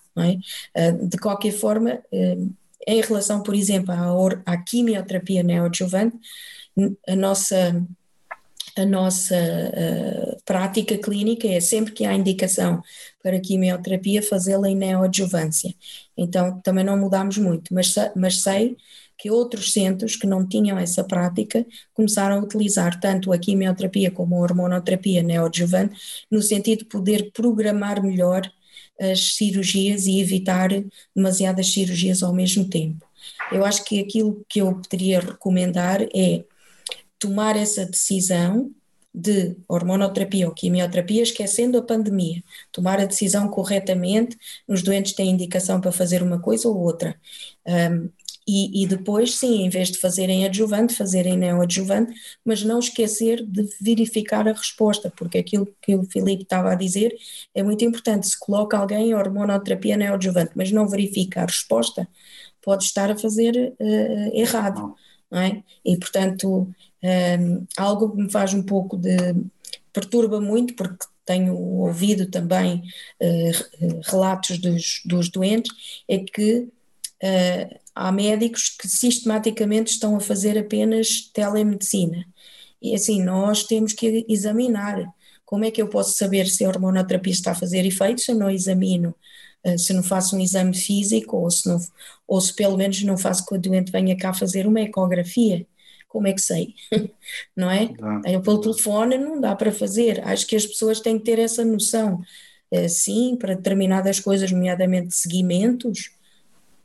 É? 0.74 0.90
De 0.92 1.16
qualquer 1.18 1.52
forma, 1.52 2.02
em 2.88 3.02
relação, 3.02 3.42
por 3.42 3.54
exemplo, 3.54 3.92
à, 3.92 4.52
à 4.52 4.56
quimioterapia 4.56 5.42
neoadjuvante, 5.42 6.16
a 7.06 7.14
nossa, 7.14 7.86
a 8.76 8.86
nossa 8.86 9.34
uh, 9.36 10.42
prática 10.44 10.96
clínica 10.96 11.46
é 11.46 11.60
sempre 11.60 11.92
que 11.92 12.06
há 12.06 12.14
indicação 12.14 12.82
para 13.22 13.38
quimioterapia, 13.40 14.22
fazê-la 14.22 14.70
em 14.70 14.74
neoadjuvância. 14.74 15.74
Então 16.16 16.60
também 16.62 16.82
não 16.82 16.96
mudamos 16.96 17.36
muito, 17.36 17.74
mas, 17.74 17.94
mas 18.16 18.40
sei 18.40 18.74
que 19.18 19.30
outros 19.30 19.72
centros 19.72 20.16
que 20.16 20.26
não 20.26 20.46
tinham 20.48 20.78
essa 20.78 21.04
prática 21.04 21.66
começaram 21.92 22.36
a 22.38 22.42
utilizar 22.42 22.98
tanto 22.98 23.32
a 23.32 23.38
quimioterapia 23.38 24.10
como 24.10 24.36
a 24.36 24.38
hormonoterapia 24.38 25.22
neoadjuvante, 25.22 25.94
no 26.30 26.40
sentido 26.40 26.78
de 26.78 26.84
poder 26.86 27.32
programar 27.32 28.02
melhor 28.02 28.50
as 29.00 29.34
cirurgias 29.34 30.06
e 30.06 30.20
evitar 30.20 30.70
demasiadas 31.14 31.72
cirurgias 31.72 32.22
ao 32.22 32.32
mesmo 32.32 32.68
tempo. 32.68 33.06
Eu 33.52 33.64
acho 33.64 33.84
que 33.84 34.00
aquilo 34.00 34.44
que 34.48 34.60
eu 34.60 34.74
poderia 34.74 35.20
recomendar 35.20 36.02
é 36.14 36.44
tomar 37.18 37.56
essa 37.56 37.84
decisão 37.84 38.70
de 39.12 39.56
hormonoterapia 39.66 40.46
ou 40.46 40.54
quimioterapia, 40.54 41.22
esquecendo 41.22 41.78
a 41.78 41.82
pandemia, 41.82 42.42
tomar 42.70 43.00
a 43.00 43.04
decisão 43.04 43.48
corretamente, 43.48 44.36
os 44.66 44.82
doentes 44.82 45.12
têm 45.12 45.30
indicação 45.30 45.80
para 45.80 45.90
fazer 45.90 46.22
uma 46.22 46.40
coisa 46.40 46.68
ou 46.68 46.76
outra. 46.78 47.18
Um, 47.66 48.10
e, 48.48 48.82
e, 48.82 48.86
depois, 48.86 49.34
sim, 49.34 49.64
em 49.64 49.68
vez 49.68 49.90
de 49.90 49.98
fazerem 49.98 50.46
adjuvante, 50.46 50.94
fazerem 50.94 51.36
neoadjuvante, 51.36 52.14
mas 52.42 52.62
não 52.62 52.78
esquecer 52.78 53.44
de 53.44 53.68
verificar 53.78 54.48
a 54.48 54.52
resposta, 54.52 55.12
porque 55.14 55.36
aquilo 55.36 55.68
que 55.82 55.94
o 55.94 56.04
Filipe 56.04 56.44
estava 56.44 56.72
a 56.72 56.74
dizer 56.74 57.14
é 57.54 57.62
muito 57.62 57.84
importante. 57.84 58.26
Se 58.26 58.38
coloca 58.38 58.78
alguém 58.78 59.10
em 59.10 59.14
hormonoterapia 59.14 59.98
neoadjuvante, 59.98 60.52
mas 60.54 60.72
não 60.72 60.88
verifica 60.88 61.42
a 61.42 61.44
resposta, 61.44 62.08
pode 62.62 62.84
estar 62.84 63.10
a 63.10 63.18
fazer 63.18 63.74
uh, 63.78 64.30
errado, 64.32 64.94
não 65.30 65.40
é? 65.40 65.62
E, 65.84 65.98
portanto, 65.98 66.72
um, 67.02 67.66
algo 67.76 68.12
que 68.12 68.22
me 68.22 68.32
faz 68.32 68.54
um 68.54 68.62
pouco 68.62 68.96
de. 68.96 69.16
perturba 69.92 70.40
muito, 70.40 70.74
porque 70.74 71.04
tenho 71.26 71.54
ouvido 71.54 72.30
também 72.30 72.82
uh, 73.20 74.00
relatos 74.06 74.58
dos, 74.58 75.02
dos 75.04 75.28
doentes, 75.28 75.70
é 76.08 76.18
que 76.18 76.68
uh, 77.22 77.78
há 77.94 78.12
médicos 78.12 78.70
que 78.70 78.88
sistematicamente 78.88 79.92
estão 79.92 80.16
a 80.16 80.20
fazer 80.20 80.58
apenas 80.58 81.30
telemedicina. 81.32 82.24
E 82.80 82.94
assim, 82.94 83.22
nós 83.22 83.64
temos 83.64 83.92
que 83.92 84.24
examinar. 84.28 85.04
Como 85.44 85.64
é 85.64 85.70
que 85.70 85.80
eu 85.82 85.88
posso 85.88 86.16
saber 86.16 86.46
se 86.46 86.64
a 86.64 86.68
hormonoterapia 86.68 87.32
está 87.32 87.52
a 87.52 87.54
fazer 87.54 87.84
efeito 87.84 88.20
se 88.20 88.30
eu 88.30 88.36
não 88.36 88.50
examino, 88.50 89.14
eh, 89.64 89.78
se 89.78 89.92
não 89.92 90.02
faço 90.02 90.36
um 90.36 90.40
exame 90.40 90.76
físico 90.76 91.36
ou 91.38 91.50
se, 91.50 91.68
não, 91.68 91.78
ou 92.26 92.40
se 92.40 92.54
pelo 92.54 92.76
menos 92.76 93.02
não 93.02 93.16
faço 93.16 93.44
que 93.46 93.54
o 93.54 93.58
doente 93.58 93.90
venha 93.90 94.16
cá 94.16 94.32
fazer 94.32 94.66
uma 94.66 94.80
ecografia? 94.80 95.66
Como 96.06 96.26
é 96.26 96.32
que 96.32 96.40
sei? 96.40 96.74
não 97.56 97.70
é? 97.70 97.90
Eu 98.26 98.40
pelo 98.42 98.60
telefone 98.60 99.18
não 99.18 99.40
dá 99.40 99.56
para 99.56 99.72
fazer. 99.72 100.20
Acho 100.26 100.46
que 100.46 100.56
as 100.56 100.66
pessoas 100.66 101.00
têm 101.00 101.18
que 101.18 101.24
ter 101.24 101.38
essa 101.38 101.64
noção. 101.64 102.20
Eh, 102.70 102.88
sim, 102.88 103.36
para 103.36 103.54
determinadas 103.56 104.20
coisas, 104.20 104.52
nomeadamente 104.52 105.16
seguimentos, 105.16 106.10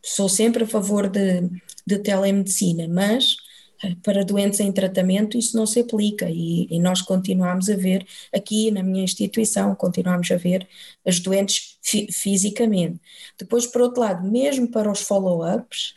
sou 0.03 0.27
sempre 0.27 0.63
a 0.63 0.67
favor 0.67 1.07
de, 1.07 1.49
de 1.87 1.97
telemedicina, 1.99 2.87
mas 2.87 3.37
eh, 3.83 3.95
para 4.03 4.25
doentes 4.25 4.59
em 4.59 4.71
tratamento 4.71 5.37
isso 5.37 5.55
não 5.55 5.65
se 5.65 5.79
aplica 5.79 6.29
e, 6.29 6.67
e, 6.69 6.79
nós 6.79 7.01
continuamos 7.01 7.69
a 7.69 7.75
ver 7.75 8.05
aqui 8.33 8.69
na 8.69 8.83
minha 8.83 9.03
instituição, 9.03 9.73
continuamos 9.75 10.29
a 10.31 10.35
ver 10.35 10.67
as 11.05 11.19
doentes 11.19 11.77
fi, 11.81 12.07
fisicamente. 12.11 12.99
Depois, 13.37 13.65
por 13.65 13.81
outro 13.81 14.01
lado, 14.01 14.29
mesmo 14.29 14.67
para 14.67 14.91
os 14.91 15.01
follow-ups, 15.01 15.93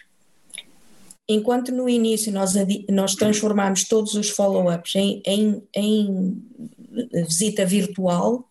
enquanto 1.28 1.72
no 1.72 1.88
início 1.88 2.32
nós, 2.32 2.54
nós 2.88 3.14
transformamos 3.14 3.84
todos 3.84 4.14
os 4.14 4.30
follow-ups 4.30 4.94
em, 4.94 5.22
em, 5.26 5.62
em 5.74 6.42
visita 7.24 7.66
virtual, 7.66 8.48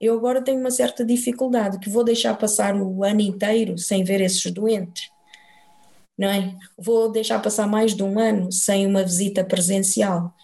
eu 0.00 0.14
agora 0.16 0.42
tenho 0.42 0.60
uma 0.60 0.70
certa 0.70 1.04
dificuldade, 1.04 1.78
que 1.78 1.90
vou 1.90 2.04
deixar 2.04 2.34
passar 2.36 2.74
o 2.74 3.04
ano 3.04 3.20
inteiro 3.20 3.76
sem 3.78 4.02
ver 4.04 4.20
esses 4.20 4.50
doentes, 4.52 5.10
não 6.18 6.28
é? 6.28 6.54
Vou 6.78 7.10
deixar 7.10 7.40
passar 7.40 7.66
mais 7.66 7.94
de 7.94 8.02
um 8.02 8.18
ano 8.18 8.52
sem 8.52 8.86
uma 8.86 9.02
visita 9.02 9.44
presencial. 9.44 10.34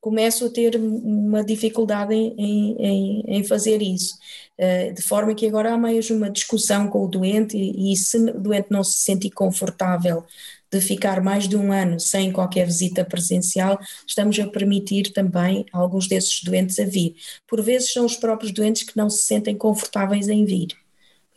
Começo 0.00 0.46
a 0.46 0.50
ter 0.50 0.76
uma 0.76 1.44
dificuldade 1.44 2.14
em, 2.14 2.76
em, 2.78 3.24
em 3.26 3.44
fazer 3.44 3.82
isso, 3.82 4.16
eh, 4.56 4.92
de 4.92 5.02
forma 5.02 5.34
que 5.34 5.46
agora 5.46 5.74
há 5.74 5.78
mais 5.78 6.10
uma 6.10 6.30
discussão 6.30 6.88
com 6.88 7.04
o 7.04 7.08
doente 7.08 7.56
e, 7.56 7.92
e 7.92 7.96
se 7.96 8.18
o 8.18 8.40
doente 8.40 8.68
não 8.70 8.84
se 8.84 8.98
sentir 9.00 9.30
confortável 9.30 10.24
de 10.70 10.80
ficar 10.80 11.22
mais 11.22 11.48
de 11.48 11.56
um 11.56 11.72
ano 11.72 11.98
sem 11.98 12.30
qualquer 12.32 12.66
visita 12.66 13.04
presencial, 13.04 13.78
estamos 14.06 14.38
a 14.38 14.46
permitir 14.46 15.12
também 15.12 15.64
alguns 15.72 16.06
desses 16.06 16.42
doentes 16.42 16.78
a 16.78 16.84
vir. 16.84 17.14
Por 17.46 17.62
vezes 17.62 17.92
são 17.92 18.04
os 18.04 18.16
próprios 18.16 18.52
doentes 18.52 18.82
que 18.82 18.96
não 18.96 19.08
se 19.08 19.24
sentem 19.24 19.56
confortáveis 19.56 20.28
em 20.28 20.44
vir 20.44 20.68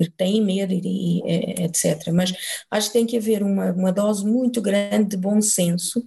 porque 0.01 0.13
têm 0.17 0.43
medo 0.43 0.73
e, 0.73 1.21
e, 1.23 1.63
etc. 1.63 2.11
Mas 2.11 2.33
acho 2.71 2.87
que 2.87 2.93
tem 2.93 3.05
que 3.05 3.17
haver 3.17 3.43
uma, 3.43 3.71
uma 3.71 3.91
dose 3.91 4.25
muito 4.25 4.59
grande 4.59 5.09
de 5.09 5.17
bom 5.17 5.39
senso 5.41 6.03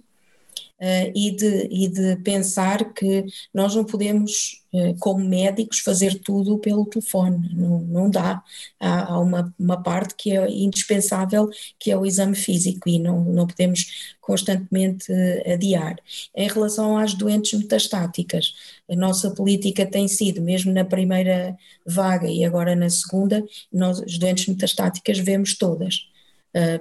e, 1.15 1.31
de, 1.31 1.67
e 1.71 1.87
de 1.87 2.17
pensar 2.17 2.93
que 2.93 3.25
nós 3.53 3.73
não 3.75 3.85
podemos, 3.85 4.61
uh, 4.73 4.93
como 4.99 5.23
médicos, 5.23 5.79
fazer 5.79 6.19
tudo 6.19 6.59
pelo 6.59 6.85
telefone, 6.85 7.49
não, 7.55 7.79
não 7.79 8.09
dá. 8.09 8.43
Há, 8.79 9.13
há, 9.13 9.19
uma, 9.19 9.53
uma 9.57 9.81
parte 9.81 10.15
que 10.15 10.31
é 10.31 10.49
indispensável, 10.49 11.49
que 11.79 11.91
é 11.91 11.97
o 11.97 12.05
exame 12.05 12.35
físico, 12.35 12.89
e 12.89 12.99
não, 12.99 13.23
não 13.23 13.47
podemos 13.47 14.15
constantemente 14.19 15.11
uh, 15.11 15.53
adiar. 15.53 15.95
Em 16.35 16.47
relação 16.47 16.97
às 16.97 17.13
doentes 17.13 17.57
metastáticas, 17.57 18.53
a 18.89 18.95
nossa 18.95 19.31
política 19.31 19.85
tem 19.85 20.07
sido, 20.07 20.41
mesmo 20.41 20.73
na 20.73 20.83
primeira 20.83 21.57
vaga 21.85 22.27
e 22.27 22.43
agora 22.43 22.75
na 22.75 22.89
segunda, 22.89 23.43
nós, 23.71 24.01
as 24.01 24.17
doentes 24.17 24.47
metastáticas 24.47 25.19
vemos 25.19 25.57
todas, 25.57 26.09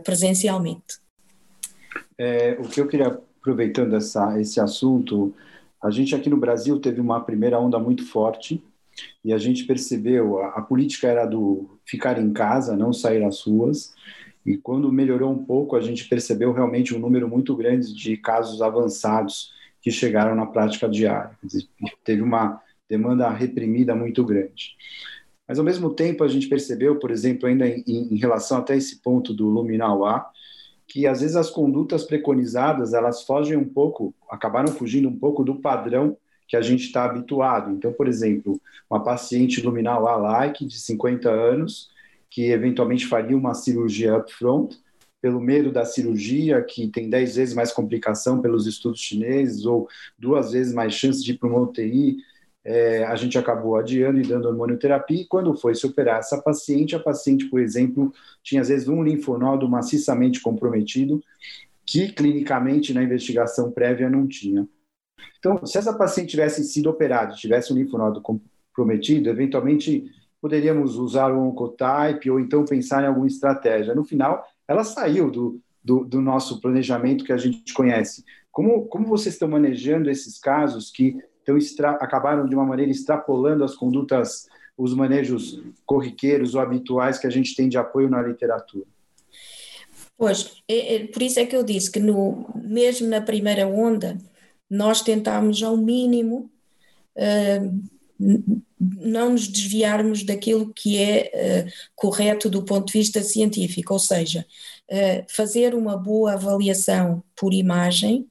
presencialmente. 0.04 1.02
É, 2.16 2.52
o 2.60 2.68
que 2.68 2.80
eu 2.80 2.86
queria 2.86 3.18
aproveitando 3.44 3.94
essa, 3.94 4.40
esse 4.40 4.58
assunto, 4.58 5.34
a 5.82 5.90
gente 5.90 6.14
aqui 6.14 6.30
no 6.30 6.36
Brasil 6.38 6.80
teve 6.80 6.98
uma 6.98 7.20
primeira 7.20 7.60
onda 7.60 7.78
muito 7.78 8.02
forte 8.06 8.64
e 9.22 9.34
a 9.34 9.38
gente 9.38 9.64
percebeu 9.64 10.38
a, 10.38 10.48
a 10.48 10.62
política 10.62 11.08
era 11.08 11.26
do 11.26 11.78
ficar 11.84 12.18
em 12.18 12.32
casa, 12.32 12.74
não 12.74 12.90
sair 12.90 13.22
às 13.22 13.42
ruas. 13.42 13.92
E 14.46 14.56
quando 14.56 14.90
melhorou 14.90 15.30
um 15.30 15.44
pouco, 15.44 15.76
a 15.76 15.80
gente 15.82 16.08
percebeu 16.08 16.54
realmente 16.54 16.94
um 16.94 16.98
número 16.98 17.28
muito 17.28 17.54
grande 17.54 17.94
de 17.94 18.16
casos 18.16 18.62
avançados 18.62 19.52
que 19.82 19.90
chegaram 19.90 20.34
na 20.34 20.46
prática 20.46 20.88
diária. 20.88 21.36
Dizer, 21.42 21.68
teve 22.02 22.22
uma 22.22 22.62
demanda 22.88 23.28
reprimida 23.28 23.94
muito 23.94 24.24
grande. 24.24 24.74
Mas, 25.46 25.58
ao 25.58 25.64
mesmo 25.64 25.90
tempo, 25.90 26.24
a 26.24 26.28
gente 26.28 26.48
percebeu, 26.48 26.98
por 26.98 27.10
exemplo, 27.10 27.46
ainda 27.46 27.68
em, 27.68 27.84
em 27.86 28.16
relação 28.16 28.56
até 28.56 28.74
esse 28.74 29.02
ponto 29.02 29.34
do 29.34 29.46
Luminauá, 29.50 30.30
que 30.86 31.06
às 31.06 31.20
vezes 31.20 31.36
as 31.36 31.50
condutas 31.50 32.04
preconizadas 32.04 32.94
elas 32.94 33.22
fogem 33.22 33.56
um 33.56 33.68
pouco, 33.68 34.14
acabaram 34.30 34.72
fugindo 34.72 35.08
um 35.08 35.16
pouco 35.16 35.42
do 35.42 35.56
padrão 35.56 36.16
que 36.46 36.56
a 36.56 36.60
gente 36.60 36.84
está 36.84 37.04
habituado. 37.04 37.70
Então, 37.70 37.92
por 37.92 38.06
exemplo, 38.06 38.60
uma 38.88 39.02
paciente 39.02 39.62
luminal 39.62 40.06
A-like 40.06 40.66
de 40.66 40.78
50 40.78 41.30
anos 41.30 41.90
que 42.30 42.50
eventualmente 42.50 43.06
faria 43.06 43.36
uma 43.36 43.54
cirurgia 43.54 44.16
upfront 44.16 44.76
pelo 45.22 45.40
medo 45.40 45.72
da 45.72 45.84
cirurgia, 45.84 46.60
que 46.62 46.88
tem 46.88 47.08
10 47.08 47.36
vezes 47.36 47.54
mais 47.54 47.72
complicação 47.72 48.42
pelos 48.42 48.66
estudos 48.66 49.00
chineses, 49.00 49.64
ou 49.64 49.88
duas 50.18 50.52
vezes 50.52 50.74
mais 50.74 50.92
chance 50.92 51.24
de 51.24 51.32
ir 51.32 51.38
para 51.38 51.48
uma 51.48 51.60
UTI, 51.60 52.18
é, 52.64 53.04
a 53.04 53.14
gente 53.14 53.36
acabou 53.36 53.76
adiando 53.76 54.18
e 54.18 54.26
dando 54.26 54.48
hormonioterapia, 54.48 55.20
e 55.20 55.26
quando 55.26 55.54
foi 55.54 55.74
se 55.74 55.86
operar 55.86 56.18
essa 56.18 56.40
paciente, 56.40 56.96
a 56.96 57.00
paciente, 57.00 57.44
por 57.46 57.60
exemplo, 57.60 58.12
tinha 58.42 58.62
às 58.62 58.68
vezes 58.68 58.88
um 58.88 59.02
linfonodo 59.02 59.68
maciçamente 59.68 60.40
comprometido, 60.40 61.22
que 61.84 62.10
clinicamente 62.12 62.94
na 62.94 63.02
investigação 63.02 63.70
prévia 63.70 64.08
não 64.08 64.26
tinha. 64.26 64.66
Então, 65.38 65.64
se 65.66 65.76
essa 65.76 65.92
paciente 65.92 66.30
tivesse 66.30 66.64
sido 66.64 66.88
operada, 66.88 67.34
tivesse 67.34 67.70
um 67.70 67.76
linfonodo 67.76 68.22
comprometido, 68.22 69.28
eventualmente 69.28 70.10
poderíamos 70.40 70.96
usar 70.96 71.32
o 71.32 71.48
Oncotype 71.48 72.30
ou 72.30 72.40
então 72.40 72.64
pensar 72.64 73.02
em 73.02 73.06
alguma 73.06 73.26
estratégia. 73.26 73.94
No 73.94 74.04
final, 74.04 74.46
ela 74.66 74.84
saiu 74.84 75.30
do, 75.30 75.60
do, 75.82 76.04
do 76.04 76.20
nosso 76.22 76.60
planejamento 76.60 77.24
que 77.24 77.32
a 77.32 77.36
gente 77.36 77.74
conhece. 77.74 78.24
Como, 78.50 78.86
como 78.86 79.06
vocês 79.06 79.34
estão 79.34 79.48
manejando 79.48 80.10
esses 80.10 80.38
casos 80.38 80.90
que 80.90 81.18
então, 81.44 81.58
extra, 81.58 81.90
acabaram 81.90 82.48
de 82.48 82.54
uma 82.54 82.64
maneira 82.64 82.90
extrapolando 82.90 83.62
as 83.62 83.74
condutas, 83.74 84.48
os 84.76 84.94
manejos 84.94 85.62
corriqueiros 85.84 86.54
ou 86.54 86.60
habituais 86.60 87.18
que 87.18 87.26
a 87.26 87.30
gente 87.30 87.54
tem 87.54 87.68
de 87.68 87.76
apoio 87.76 88.08
na 88.08 88.22
literatura. 88.22 88.86
Pois, 90.16 90.62
é, 90.66 90.94
é, 90.94 91.06
por 91.06 91.22
isso 91.22 91.38
é 91.38 91.44
que 91.44 91.54
eu 91.54 91.62
disse 91.62 91.90
que 91.90 92.00
no, 92.00 92.48
mesmo 92.54 93.08
na 93.08 93.20
primeira 93.20 93.66
onda, 93.66 94.16
nós 94.70 95.02
tentámos 95.02 95.62
ao 95.62 95.76
mínimo 95.76 96.50
uh, 97.16 97.84
não 98.80 99.32
nos 99.32 99.46
desviarmos 99.46 100.22
daquilo 100.22 100.72
que 100.72 100.98
é 100.98 101.66
uh, 101.66 101.72
correto 101.94 102.48
do 102.48 102.64
ponto 102.64 102.86
de 102.86 102.98
vista 102.98 103.20
científico, 103.22 103.92
ou 103.92 103.98
seja, 103.98 104.46
uh, 104.90 105.26
fazer 105.28 105.74
uma 105.74 105.96
boa 105.96 106.32
avaliação 106.34 107.22
por 107.36 107.52
imagem 107.52 108.26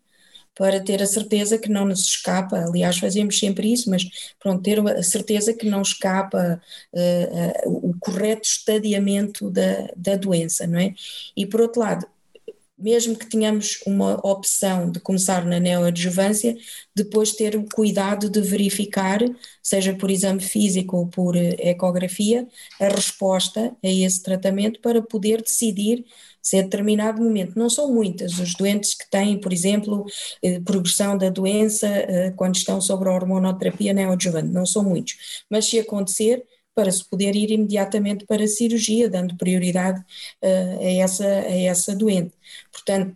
para 0.56 0.80
ter 0.80 1.02
a 1.02 1.08
certeza 1.08 1.58
que 1.58 1.70
não 1.70 1.86
nos 1.86 2.02
escapa, 2.02 2.58
aliás 2.58 2.98
fazemos 2.98 3.40
sempre 3.40 3.72
isso, 3.72 3.90
mas 3.90 4.04
pronto, 4.40 4.62
ter 4.62 4.80
a 4.80 5.04
certeza 5.04 5.54
que 5.54 5.68
não 5.68 5.82
escapa 5.82 6.62
uh, 6.94 7.68
uh, 7.68 7.90
o 7.90 7.96
correto 8.00 8.48
estadiamento 8.48 9.50
da, 9.50 9.90
da 9.96 10.16
doença, 10.16 10.68
não 10.68 10.80
é? 10.80 10.94
E 11.36 11.46
por 11.46 11.62
outro 11.62 11.82
lado, 11.82 12.08
mesmo 12.78 13.16
que 13.16 13.28
tenhamos 13.28 13.80
uma 13.86 14.16
opção 14.28 14.92
de 14.92 15.00
começar 15.00 15.46
na 15.46 15.60
neoadjuvância, 15.60 16.56
depois 16.94 17.32
ter 17.32 17.56
o 17.56 17.66
cuidado 17.66 18.30
de 18.30 18.42
verificar, 18.42 19.20
seja 19.62 19.94
por 19.94 20.12
exame 20.12 20.42
físico 20.42 20.98
ou 20.98 21.08
por 21.08 21.36
eh, 21.36 21.56
ecografia, 21.60 22.48
a 22.82 22.88
resposta 22.90 23.76
a 23.84 23.88
esse 23.88 24.22
tratamento 24.22 24.82
para 24.82 25.02
poder 25.02 25.42
decidir 25.42 26.04
se 26.44 26.60
a 26.60 26.62
determinado 26.62 27.24
momento, 27.24 27.58
não 27.58 27.70
são 27.70 27.92
muitas, 27.92 28.38
os 28.38 28.54
doentes 28.54 28.94
que 28.94 29.10
têm, 29.10 29.40
por 29.40 29.54
exemplo, 29.54 30.06
eh, 30.44 30.60
progressão 30.60 31.18
da 31.18 31.30
doença 31.30 31.88
eh, 31.88 32.32
quando 32.36 32.56
estão 32.56 32.82
sobre 32.82 33.08
a 33.10 33.14
hormonoterapia 33.14 33.94
neoadjuvante, 33.94 34.50
não 34.50 34.66
são 34.66 34.84
muitos, 34.84 35.46
mas 35.50 35.66
se 35.66 35.80
acontecer, 35.80 36.44
para 36.76 36.92
se 36.92 37.08
poder 37.08 37.36
ir 37.36 37.52
imediatamente 37.52 38.26
para 38.26 38.44
a 38.44 38.48
cirurgia, 38.48 39.10
dando 39.10 39.38
prioridade 39.38 40.00
uh, 40.42 40.80
a, 40.80 40.92
essa, 41.04 41.26
a 41.26 41.56
essa 41.62 41.96
doente. 41.96 42.34
Portanto, 42.72 43.16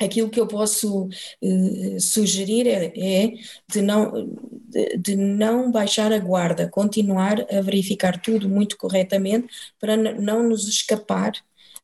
aquilo 0.00 0.28
que 0.28 0.40
eu 0.40 0.46
posso 0.46 1.06
uh, 1.06 2.00
sugerir 2.00 2.66
é, 2.66 2.92
é, 2.96 3.34
de, 3.70 3.82
não, 3.82 4.36
de, 4.68 4.96
de, 4.98 5.16
não 5.16 5.70
baixar 5.70 6.12
a 6.12 6.18
guarda, 6.18 6.68
continuar 6.68 7.46
a 7.50 7.60
verificar 7.60 8.20
tudo 8.20 8.48
muito 8.48 8.76
corretamente 8.76 9.48
para 9.80 9.96
não 9.96 10.48
nos 10.48 10.68
escapar 10.68 11.32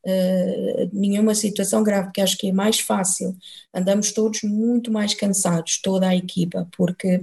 uh, 0.07 0.91
nenhuma 0.93 1.35
situação 1.35 1.83
grave, 1.83 2.07
porque 2.07 2.21
acho 2.21 2.37
que 2.39 2.49
é 2.49 2.53
mais 2.53 2.81
fácil. 2.81 3.37
Andamos 3.73 4.13
todos 4.13 4.43
muito 4.43 4.91
mais 4.91 5.15
cansados, 5.15 5.81
toda 5.83 6.09
a 6.09 6.17
equipa, 6.17 6.69
porque 6.77 7.23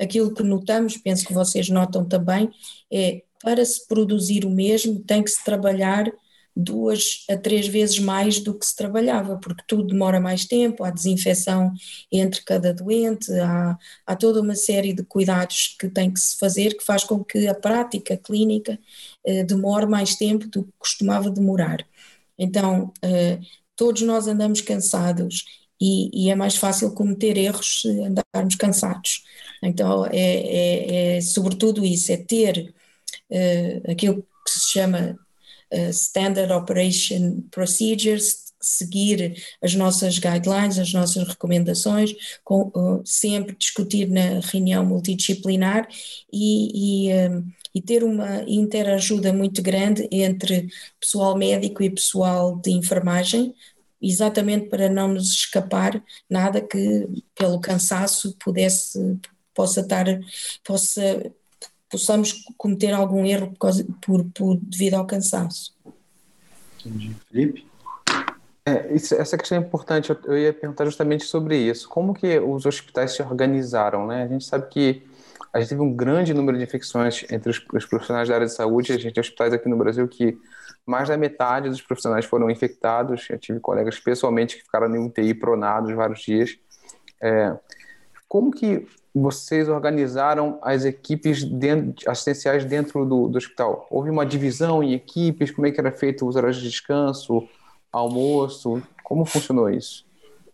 aquilo 0.00 0.32
que 0.34 0.42
notamos, 0.42 0.96
penso 0.96 1.26
que 1.26 1.32
vocês 1.32 1.68
notam 1.68 2.04
também, 2.04 2.50
é 2.92 3.22
para 3.42 3.64
se 3.64 3.86
produzir 3.86 4.44
o 4.44 4.50
mesmo 4.50 5.00
tem 5.00 5.22
que 5.22 5.30
se 5.30 5.44
trabalhar 5.44 6.10
duas 6.58 7.24
a 7.30 7.36
três 7.36 7.68
vezes 7.68 8.00
mais 8.00 8.40
do 8.40 8.52
que 8.52 8.66
se 8.66 8.74
trabalhava, 8.74 9.38
porque 9.38 9.62
tudo 9.66 9.86
demora 9.86 10.18
mais 10.18 10.44
tempo, 10.44 10.82
há 10.82 10.90
desinfecção 10.90 11.72
entre 12.10 12.42
cada 12.42 12.74
doente, 12.74 13.32
há, 13.32 13.78
há 14.04 14.16
toda 14.16 14.40
uma 14.40 14.56
série 14.56 14.92
de 14.92 15.04
cuidados 15.04 15.76
que 15.78 15.88
tem 15.88 16.10
que 16.12 16.18
se 16.18 16.36
fazer 16.36 16.76
que 16.76 16.84
faz 16.84 17.04
com 17.04 17.22
que 17.22 17.46
a 17.46 17.54
prática 17.54 18.16
clínica 18.16 18.76
eh, 19.24 19.44
demore 19.44 19.86
mais 19.86 20.16
tempo 20.16 20.48
do 20.48 20.64
que 20.64 20.72
costumava 20.78 21.30
demorar. 21.30 21.86
Então, 22.38 22.92
uh, 23.04 23.46
todos 23.76 24.02
nós 24.02 24.26
andamos 24.26 24.60
cansados 24.60 25.44
e, 25.80 26.26
e, 26.26 26.30
é 26.30 26.34
mais 26.34 26.56
fácil 26.56 26.92
cometer 26.92 27.36
erros 27.36 27.82
se 27.82 27.88
andarmos 28.00 28.56
cansados. 28.56 29.24
Então, 29.62 30.06
é, 30.06 30.16
é, 30.16 31.16
é 31.16 31.20
sobretudo 31.20 31.84
isso, 31.84 32.10
é 32.12 32.16
ter 32.16 32.74
uh, 33.30 33.90
aquilo 33.90 34.22
que 34.22 34.50
se 34.50 34.70
chama 34.72 35.18
uh, 35.72 35.90
Standard 35.90 36.52
Operation 36.52 37.42
Procedures, 37.50 38.48
seguir 38.60 39.36
as 39.62 39.74
nossas 39.74 40.18
guidelines, 40.18 40.78
as 40.78 40.92
nossas 40.92 41.26
recomendações, 41.28 42.12
com, 42.44 43.02
sempre 43.04 43.54
discutir 43.56 44.08
na 44.08 44.40
reunião 44.40 44.84
multidisciplinar 44.84 45.88
e, 46.32 47.08
e, 47.08 47.28
um, 47.28 47.46
e, 47.78 47.82
ter 47.82 48.02
uma 48.04 48.42
interajuda 48.46 49.32
muito 49.32 49.62
grande 49.62 50.08
entre 50.10 50.68
pessoal 51.00 51.36
médico 51.36 51.82
e 51.82 51.90
pessoal 51.90 52.56
de 52.56 52.70
enfermagem, 52.70 53.54
exatamente 54.00 54.68
para 54.68 54.88
não 54.88 55.08
nos 55.08 55.30
escapar 55.32 56.02
nada 56.28 56.60
que 56.60 57.08
pelo 57.34 57.60
cansaço 57.60 58.36
pudesse 58.38 59.18
possa 59.54 59.80
estar 59.80 60.06
possa 60.64 61.32
possamos 61.90 62.44
cometer 62.56 62.92
algum 62.92 63.24
erro 63.24 63.48
por, 63.48 63.58
causa, 63.58 63.86
por, 64.04 64.24
por 64.34 64.56
devido 64.60 64.94
ao 64.94 65.06
cansaço. 65.06 65.74
Entendi. 66.84 67.16
Felipe? 67.30 67.66
É, 68.64 68.94
isso, 68.94 69.14
essa 69.14 69.38
questão 69.38 69.56
é 69.56 69.60
importante. 69.60 70.10
Eu, 70.10 70.18
eu, 70.26 70.38
ia 70.38 70.52
perguntar 70.52 70.84
justamente 70.84 71.24
sobre 71.24 71.56
isso. 71.56 71.88
Como 71.88 72.12
que 72.12 72.38
os 72.38 72.66
hospitais 72.66 73.12
se 73.12 73.22
organizaram, 73.22 74.06
né? 74.06 74.24
A 74.24 74.28
gente 74.28 74.44
sabe 74.44 74.68
que 74.68 75.02
a 75.52 75.60
gente 75.60 75.70
teve 75.70 75.80
um 75.80 75.94
grande 75.94 76.34
número 76.34 76.56
de 76.58 76.64
infecções 76.64 77.24
entre 77.30 77.50
os, 77.50 77.64
os 77.72 77.86
profissionais 77.86 78.28
da 78.28 78.34
área 78.34 78.46
de 78.46 78.52
saúde. 78.52 78.92
A 78.92 78.98
gente 78.98 79.14
tem 79.14 79.20
hospitais 79.20 79.52
aqui 79.52 79.68
no 79.68 79.76
Brasil 79.76 80.06
que 80.06 80.38
mais 80.86 81.08
da 81.08 81.16
metade 81.16 81.68
dos 81.68 81.82
profissionais 81.82 82.24
foram 82.24 82.50
infectados. 82.50 83.28
Eu 83.30 83.38
tive 83.38 83.60
colegas 83.60 83.98
pessoalmente 83.98 84.56
que 84.56 84.62
ficaram 84.62 84.94
em 84.94 85.06
UTI 85.06 85.34
pronados 85.34 85.92
vários 85.94 86.20
dias. 86.20 86.58
É, 87.20 87.56
como 88.28 88.50
que 88.50 88.86
vocês 89.14 89.68
organizaram 89.68 90.58
as 90.62 90.84
equipes 90.84 91.44
dentro, 91.44 92.10
assistenciais 92.10 92.64
dentro 92.64 93.04
do, 93.04 93.28
do, 93.28 93.38
hospital? 93.38 93.86
Houve 93.90 94.10
uma 94.10 94.24
divisão 94.24 94.82
em 94.82 94.92
equipes? 94.92 95.50
Como 95.50 95.66
é 95.66 95.70
que 95.70 95.80
era 95.80 95.90
feito 95.90 96.26
os 96.26 96.36
horários 96.36 96.58
de 96.58 96.68
descanso? 96.68 97.48
almoço? 97.92 98.82
Como 99.02 99.24
funcionou 99.24 99.70
isso? 99.70 100.07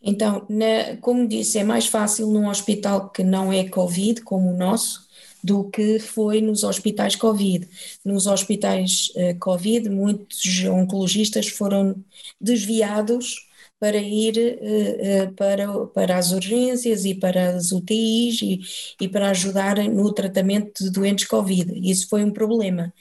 Então, 0.04 0.46
na, 0.50 0.96
como 1.00 1.26
disse, 1.26 1.58
é 1.58 1.64
mais 1.64 1.86
fácil 1.86 2.26
num 2.28 2.48
hospital 2.48 3.10
que 3.10 3.24
não 3.24 3.50
é 3.50 3.66
Covid, 3.68 4.20
como 4.20 4.50
o 4.52 4.56
nosso, 4.56 5.08
do 5.42 5.64
que 5.70 5.98
foi 5.98 6.40
nos 6.42 6.62
hospitais 6.62 7.16
Covid. 7.16 7.66
Nos 8.04 8.26
hospitais 8.26 9.10
uh, 9.16 9.38
Covid, 9.38 9.88
muitos 9.88 10.64
oncologistas 10.64 11.48
foram 11.48 11.96
desviados 12.40 13.46
para 13.80 13.98
ir 13.98 14.36
uh, 14.36 15.28
uh, 15.28 15.34
para, 15.34 15.86
para 15.86 16.18
as 16.18 16.32
urgências 16.32 17.04
e 17.04 17.14
para 17.14 17.56
as 17.56 17.72
UTIs 17.72 18.42
e, 18.42 18.60
e 19.00 19.08
para 19.08 19.30
ajudar 19.30 19.76
no 19.88 20.12
tratamento 20.12 20.84
de 20.84 20.90
doentes 20.90 21.26
Covid. 21.26 21.72
Isso 21.78 22.08
foi 22.08 22.24
um 22.24 22.30
problema. 22.30 22.92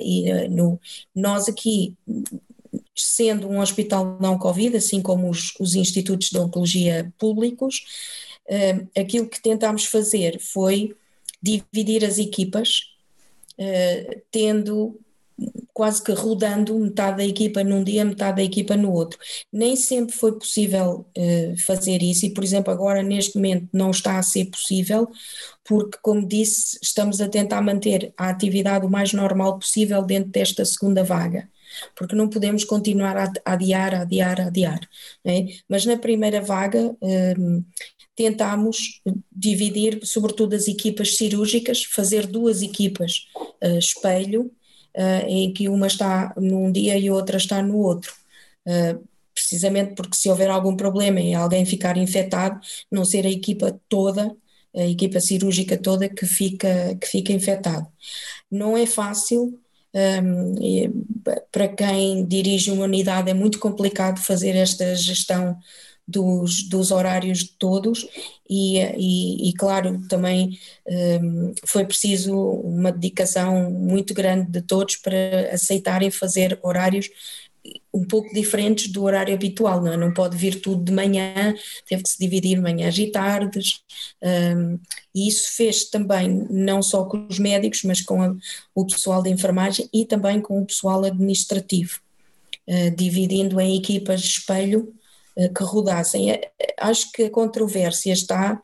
e 0.00 0.48
no, 0.48 0.80
nós 1.14 1.48
aqui 1.48 1.94
sendo 2.94 3.48
um 3.48 3.60
hospital 3.60 4.18
não 4.20 4.38
Covid, 4.38 4.76
assim 4.76 5.00
como 5.00 5.28
os, 5.28 5.54
os 5.60 5.74
institutos 5.74 6.30
de 6.30 6.38
oncologia 6.38 7.12
públicos, 7.18 7.84
uh, 8.48 8.88
aquilo 8.98 9.28
que 9.28 9.40
tentámos 9.40 9.84
fazer 9.86 10.40
foi 10.40 10.94
dividir 11.42 12.04
as 12.04 12.18
equipas, 12.18 12.80
uh, 13.58 14.22
tendo 14.30 14.98
quase 15.74 16.02
que 16.02 16.12
rodando 16.12 16.78
metade 16.78 17.18
da 17.18 17.24
equipa 17.24 17.62
num 17.62 17.84
dia, 17.84 18.06
metade 18.06 18.36
da 18.36 18.42
equipa 18.42 18.74
no 18.74 18.90
outro. 18.90 19.18
Nem 19.52 19.76
sempre 19.76 20.16
foi 20.16 20.32
possível 20.32 21.06
uh, 21.16 21.58
fazer 21.66 22.02
isso 22.02 22.24
e, 22.24 22.30
por 22.32 22.42
exemplo, 22.42 22.72
agora 22.72 23.02
neste 23.02 23.36
momento 23.36 23.68
não 23.72 23.90
está 23.90 24.18
a 24.18 24.22
ser 24.22 24.46
possível, 24.46 25.08
porque, 25.62 25.98
como 26.00 26.26
disse, 26.26 26.78
estamos 26.82 27.20
a 27.20 27.28
tentar 27.28 27.60
manter 27.60 28.14
a 28.16 28.30
atividade 28.30 28.86
o 28.86 28.90
mais 28.90 29.12
normal 29.12 29.58
possível 29.58 30.02
dentro 30.02 30.30
desta 30.30 30.64
segunda 30.64 31.04
vaga 31.04 31.48
porque 31.94 32.14
não 32.16 32.28
podemos 32.28 32.64
continuar 32.64 33.16
a 33.16 33.32
adiar, 33.44 33.94
a 33.94 34.02
adiar, 34.02 34.40
a 34.40 34.46
adiar. 34.46 34.80
É? 35.24 35.46
Mas 35.68 35.84
na 35.86 35.96
primeira 35.96 36.40
vaga 36.40 36.94
um, 37.00 37.64
tentámos 38.14 39.00
dividir, 39.30 40.00
sobretudo 40.04 40.54
as 40.54 40.68
equipas 40.68 41.16
cirúrgicas, 41.16 41.84
fazer 41.84 42.26
duas 42.26 42.62
equipas 42.62 43.26
uh, 43.62 43.78
espelho, 43.78 44.50
uh, 44.96 45.26
em 45.28 45.52
que 45.52 45.68
uma 45.68 45.86
está 45.86 46.34
num 46.36 46.70
dia 46.72 46.96
e 46.98 47.10
outra 47.10 47.36
está 47.36 47.62
no 47.62 47.78
outro. 47.78 48.12
Uh, 48.66 49.06
precisamente 49.34 49.94
porque 49.94 50.16
se 50.16 50.30
houver 50.30 50.48
algum 50.50 50.74
problema 50.76 51.20
e 51.20 51.34
alguém 51.34 51.66
ficar 51.66 51.96
infectado, 51.98 52.58
não 52.90 53.04
ser 53.04 53.26
a 53.26 53.30
equipa 53.30 53.78
toda 53.88 54.34
a 54.74 54.86
equipa 54.86 55.20
cirúrgica 55.20 55.78
toda 55.78 56.06
que 56.06 56.26
fica, 56.26 56.94
que 57.00 57.06
fica 57.06 57.32
infectada. 57.32 57.86
Não 58.50 58.76
é 58.76 58.86
fácil, 58.86 59.58
Um, 59.96 60.54
para 61.50 61.68
quem 61.68 62.24
dirige 62.26 62.70
uma 62.70 62.84
unidade 62.84 63.30
é 63.30 63.34
muito 63.34 63.58
complicado 63.58 64.20
fazer 64.20 64.56
esta 64.56 64.94
gestão 64.94 65.56
dos, 66.06 66.68
dos 66.68 66.90
horários 66.90 67.38
de 67.38 67.52
todos 67.58 68.06
e, 68.48 68.78
e, 68.78 69.48
e 69.48 69.52
claro, 69.54 70.00
também 70.08 70.58
um, 70.86 71.52
foi 71.64 71.84
preciso 71.84 72.38
uma 72.38 72.92
dedicação 72.92 73.70
muito 73.70 74.14
grande 74.14 74.50
de 74.50 74.62
todos 74.62 74.96
para 74.96 75.50
aceitarem 75.52 76.10
fazer 76.10 76.58
horários 76.62 77.08
um 77.92 78.04
pouco 78.04 78.32
diferentes 78.34 78.88
do 78.88 79.02
horário 79.04 79.34
habitual, 79.34 79.82
não, 79.82 79.92
é? 79.92 79.96
não 79.96 80.12
pode 80.12 80.36
vir 80.36 80.60
tudo 80.60 80.84
de 80.84 80.92
manhã, 80.92 81.54
teve 81.88 82.02
que 82.02 82.08
se 82.08 82.18
dividir 82.18 82.60
manhãs 82.60 82.96
e 82.98 83.06
tardes, 83.06 83.80
um, 84.22 84.78
e 85.14 85.28
isso 85.28 85.54
fez 85.54 85.88
também 85.88 86.46
não 86.50 86.82
só 86.82 87.04
com 87.04 87.26
os 87.28 87.38
médicos, 87.38 87.82
mas 87.84 88.00
com 88.00 88.22
a, 88.22 88.34
o 88.74 88.86
pessoal 88.86 89.22
de 89.22 89.30
enfermagem 89.30 89.88
e 89.92 90.04
também 90.04 90.40
com 90.40 90.60
o 90.60 90.66
pessoal 90.66 91.04
administrativo, 91.04 92.00
uh, 92.68 92.94
dividindo 92.94 93.60
em 93.60 93.76
equipas 93.76 94.20
de 94.20 94.28
espelho 94.28 94.94
uh, 95.36 95.52
que 95.54 95.62
rodassem. 95.62 96.32
Eh, 96.32 96.50
acho 96.78 97.10
que 97.12 97.24
a 97.24 97.30
controvérsia 97.30 98.12
está 98.12 98.60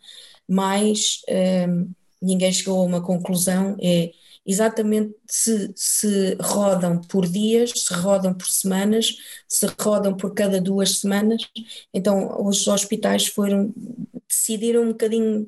mais, 0.47 1.23
um, 1.69 1.91
ninguém 2.21 2.53
chegou 2.53 2.81
a 2.81 2.85
uma 2.85 3.01
conclusão, 3.01 3.77
é 3.81 4.12
exatamente 4.46 5.14
se, 5.28 5.72
se 5.74 6.37
rodam 6.40 7.00
por 7.00 7.26
dias, 7.26 7.72
se 7.76 7.94
rodam 7.94 8.35
por 8.35 8.46
semanas, 8.46 9.16
se 9.48 9.66
rodam 9.81 10.16
por 10.16 10.35
cada 10.35 10.61
duas 10.61 11.00
semanas. 11.00 11.42
Então, 11.92 12.44
os 12.46 12.66
hospitais 12.66 13.26
foram, 13.26 13.72
decidiram 14.28 14.83
um 14.83 14.88
bocadinho 14.88 15.46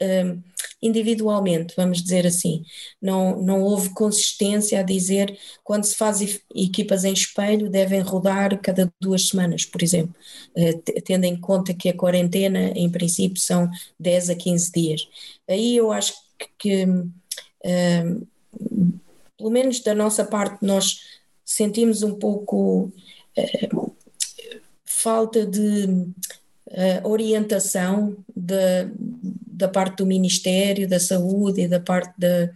um, 0.00 0.42
individualmente, 0.80 1.74
vamos 1.76 2.02
dizer 2.02 2.26
assim. 2.26 2.62
Não, 3.00 3.40
não 3.42 3.62
houve 3.62 3.90
consistência 3.94 4.78
a 4.78 4.82
dizer 4.82 5.36
quando 5.64 5.84
se 5.84 5.96
faz 5.96 6.20
equipas 6.54 7.04
em 7.04 7.12
espelho 7.12 7.70
devem 7.70 8.00
rodar 8.00 8.60
cada 8.60 8.92
duas 9.00 9.28
semanas, 9.28 9.64
por 9.64 9.82
exemplo, 9.82 10.14
uh, 10.56 11.02
tendo 11.02 11.24
em 11.24 11.36
conta 11.38 11.74
que 11.74 11.88
a 11.88 11.96
quarentena, 11.96 12.72
em 12.76 12.90
princípio, 12.90 13.40
são 13.40 13.68
10 13.98 14.30
a 14.30 14.34
15 14.34 14.72
dias. 14.72 15.08
Aí 15.48 15.76
eu 15.76 15.90
acho 15.90 16.14
que, 16.38 16.48
que 16.58 16.86
pelo 17.62 19.50
menos 19.50 19.80
da 19.80 19.94
nossa 19.94 20.24
parte, 20.24 20.64
nós 20.64 21.00
sentimos 21.44 22.02
um 22.02 22.14
pouco 22.14 22.92
uh, 23.38 23.92
falta 24.84 25.46
de 25.46 25.84
uh, 25.86 27.08
orientação 27.08 28.16
da, 28.36 28.88
da 29.46 29.68
parte 29.68 29.96
do 29.96 30.06
Ministério 30.06 30.88
da 30.88 31.00
Saúde 31.00 31.62
e 31.62 31.68
da 31.68 31.80
parte 31.80 32.12
da, 32.18 32.50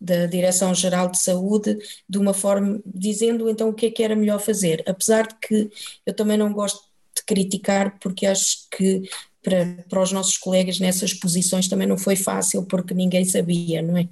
da 0.00 0.26
Direção-Geral 0.26 1.10
de 1.10 1.18
Saúde, 1.18 1.78
de 2.08 2.18
uma 2.18 2.34
forma, 2.34 2.80
dizendo 2.84 3.48
então 3.48 3.70
o 3.70 3.74
que 3.74 3.86
é 3.86 3.90
que 3.90 4.02
era 4.02 4.16
melhor 4.16 4.40
fazer. 4.40 4.82
Apesar 4.86 5.26
de 5.26 5.34
que 5.36 5.70
eu 6.04 6.14
também 6.14 6.36
não 6.36 6.52
gosto 6.52 6.82
de 7.16 7.22
criticar, 7.24 7.98
porque 7.98 8.26
acho 8.26 8.68
que 8.70 9.08
para, 9.44 9.84
para 9.88 10.02
os 10.02 10.10
nossos 10.10 10.38
colegas 10.38 10.80
nessas 10.80 11.12
posições 11.12 11.68
também 11.68 11.86
não 11.86 11.98
foi 11.98 12.16
fácil 12.16 12.64
porque 12.64 12.94
ninguém 12.94 13.24
sabia, 13.26 13.82
não 13.82 13.96
é? 13.98 14.08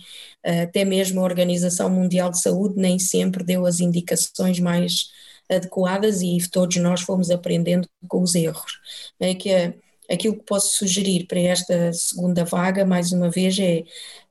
Até 0.62 0.84
mesmo 0.84 1.20
a 1.20 1.24
Organização 1.24 1.88
Mundial 1.88 2.30
de 2.30 2.40
Saúde 2.40 2.74
nem 2.76 2.98
sempre 2.98 3.42
deu 3.42 3.64
as 3.64 3.80
indicações 3.80 4.60
mais 4.60 5.10
adequadas 5.50 6.20
e 6.22 6.38
todos 6.50 6.76
nós 6.76 7.00
fomos 7.00 7.30
aprendendo 7.30 7.88
com 8.06 8.22
os 8.22 8.34
erros. 8.34 8.78
É 9.18 9.34
que 9.34 9.50
é, 9.50 9.74
aquilo 10.10 10.36
que 10.36 10.44
posso 10.44 10.76
sugerir 10.76 11.26
para 11.26 11.40
esta 11.40 11.92
segunda 11.92 12.44
vaga, 12.44 12.84
mais 12.84 13.12
uma 13.12 13.30
vez, 13.30 13.58
é 13.58 13.84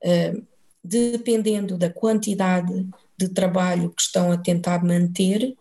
uh, 0.04 0.48
dependendo 0.84 1.78
da 1.78 1.90
quantidade 1.90 2.88
de 3.18 3.30
trabalho 3.30 3.90
que 3.90 4.02
estão 4.02 4.32
a 4.32 4.38
tentar 4.38 4.84
manter 4.84 5.56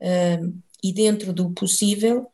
uh, 0.00 0.62
e 0.82 0.92
dentro 0.92 1.32
do 1.32 1.50
possível, 1.50 2.30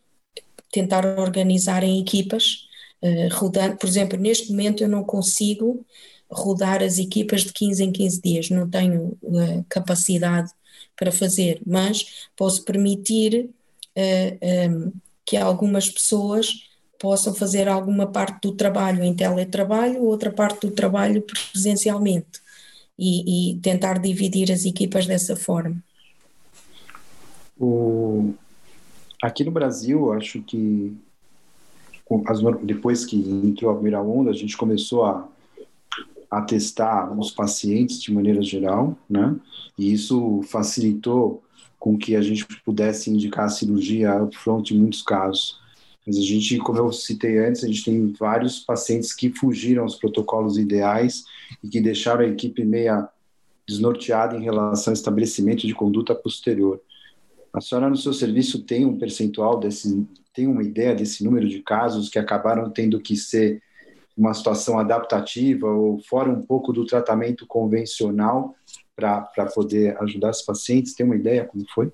tentar 0.74 1.06
organizar 1.18 1.84
em 1.84 2.00
equipas, 2.00 2.66
uh, 3.00 3.28
rodando, 3.32 3.76
por 3.76 3.88
exemplo, 3.88 4.18
neste 4.18 4.50
momento 4.50 4.82
eu 4.82 4.88
não 4.88 5.04
consigo 5.04 5.86
rodar 6.28 6.82
as 6.82 6.98
equipas 6.98 7.42
de 7.42 7.52
15 7.52 7.84
em 7.84 7.92
15 7.92 8.20
dias, 8.20 8.50
não 8.50 8.68
tenho 8.68 9.16
uh, 9.22 9.64
capacidade 9.68 10.50
para 10.96 11.12
fazer, 11.12 11.60
mas 11.64 12.26
posso 12.36 12.64
permitir 12.64 13.50
eh, 13.96 14.68
um, 14.68 14.92
que 15.24 15.36
algumas 15.36 15.88
pessoas 15.88 16.68
possam 17.00 17.34
fazer 17.34 17.68
alguma 17.68 18.06
parte 18.06 18.40
do 18.42 18.52
trabalho 18.52 19.02
em 19.02 19.14
teletrabalho, 19.14 20.04
outra 20.04 20.30
parte 20.30 20.66
do 20.66 20.72
trabalho 20.72 21.22
presencialmente 21.22 22.40
e, 22.98 23.52
e 23.52 23.60
tentar 23.60 23.98
dividir 23.98 24.52
as 24.52 24.64
equipas 24.64 25.06
dessa 25.06 25.36
forma. 25.36 25.82
O, 27.58 28.34
Aqui 29.24 29.42
no 29.42 29.50
Brasil, 29.50 30.12
acho 30.12 30.42
que 30.42 30.94
depois 32.62 33.06
que 33.06 33.16
entrou 33.16 33.70
a 33.70 33.74
primeira 33.74 34.02
onda, 34.02 34.30
a 34.30 34.34
gente 34.34 34.54
começou 34.54 35.02
a, 35.02 35.26
a 36.30 36.42
testar 36.42 37.10
os 37.18 37.30
pacientes 37.30 38.02
de 38.02 38.12
maneira 38.12 38.42
geral, 38.42 38.94
né? 39.08 39.34
E 39.78 39.90
isso 39.90 40.42
facilitou 40.42 41.42
com 41.78 41.96
que 41.96 42.14
a 42.14 42.20
gente 42.20 42.44
pudesse 42.66 43.10
indicar 43.10 43.46
a 43.46 43.48
cirurgia 43.48 44.22
upfront 44.22 44.74
em 44.74 44.78
muitos 44.78 45.00
casos. 45.00 45.58
Mas 46.06 46.18
a 46.18 46.20
gente, 46.20 46.58
como 46.58 46.80
eu 46.80 46.92
citei 46.92 47.38
antes, 47.38 47.64
a 47.64 47.66
gente 47.66 47.82
tem 47.82 48.12
vários 48.12 48.60
pacientes 48.60 49.14
que 49.14 49.30
fugiram 49.30 49.84
aos 49.84 49.96
protocolos 49.96 50.58
ideais 50.58 51.24
e 51.62 51.68
que 51.70 51.80
deixaram 51.80 52.20
a 52.20 52.28
equipe 52.28 52.62
meia 52.62 53.08
desnorteada 53.66 54.36
em 54.36 54.42
relação 54.42 54.90
ao 54.90 54.94
estabelecimento 54.94 55.66
de 55.66 55.72
conduta 55.72 56.14
posterior. 56.14 56.78
A 57.54 57.60
senhora, 57.60 57.88
no 57.88 57.96
seu 57.96 58.12
serviço, 58.12 58.64
tem 58.64 58.84
um 58.84 58.98
percentual 58.98 59.60
desse, 59.60 60.04
tem 60.32 60.48
uma 60.48 60.64
ideia 60.64 60.92
desse 60.92 61.22
número 61.22 61.48
de 61.48 61.62
casos 61.62 62.08
que 62.08 62.18
acabaram 62.18 62.68
tendo 62.68 63.00
que 63.00 63.16
ser 63.16 63.62
uma 64.16 64.34
situação 64.34 64.76
adaptativa 64.76 65.68
ou 65.68 66.00
fora 66.00 66.28
um 66.28 66.42
pouco 66.42 66.72
do 66.72 66.84
tratamento 66.84 67.46
convencional 67.46 68.56
para 68.96 69.46
poder 69.54 69.96
ajudar 70.02 70.30
os 70.30 70.42
pacientes? 70.42 70.94
Tem 70.94 71.06
uma 71.06 71.14
ideia 71.14 71.44
como 71.44 71.64
foi? 71.72 71.92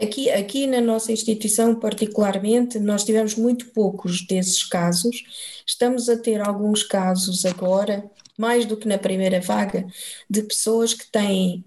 Aqui, 0.00 0.30
aqui 0.30 0.66
na 0.66 0.80
nossa 0.80 1.12
instituição, 1.12 1.74
particularmente, 1.74 2.78
nós 2.78 3.04
tivemos 3.04 3.34
muito 3.34 3.66
poucos 3.72 4.26
desses 4.26 4.64
casos. 4.64 5.22
Estamos 5.66 6.08
a 6.08 6.16
ter 6.16 6.40
alguns 6.40 6.82
casos 6.82 7.44
agora, 7.44 8.10
mais 8.38 8.64
do 8.64 8.76
que 8.76 8.88
na 8.88 8.96
primeira 8.96 9.38
vaga, 9.38 9.86
de 10.28 10.42
pessoas 10.42 10.94
que 10.94 11.10
têm 11.12 11.62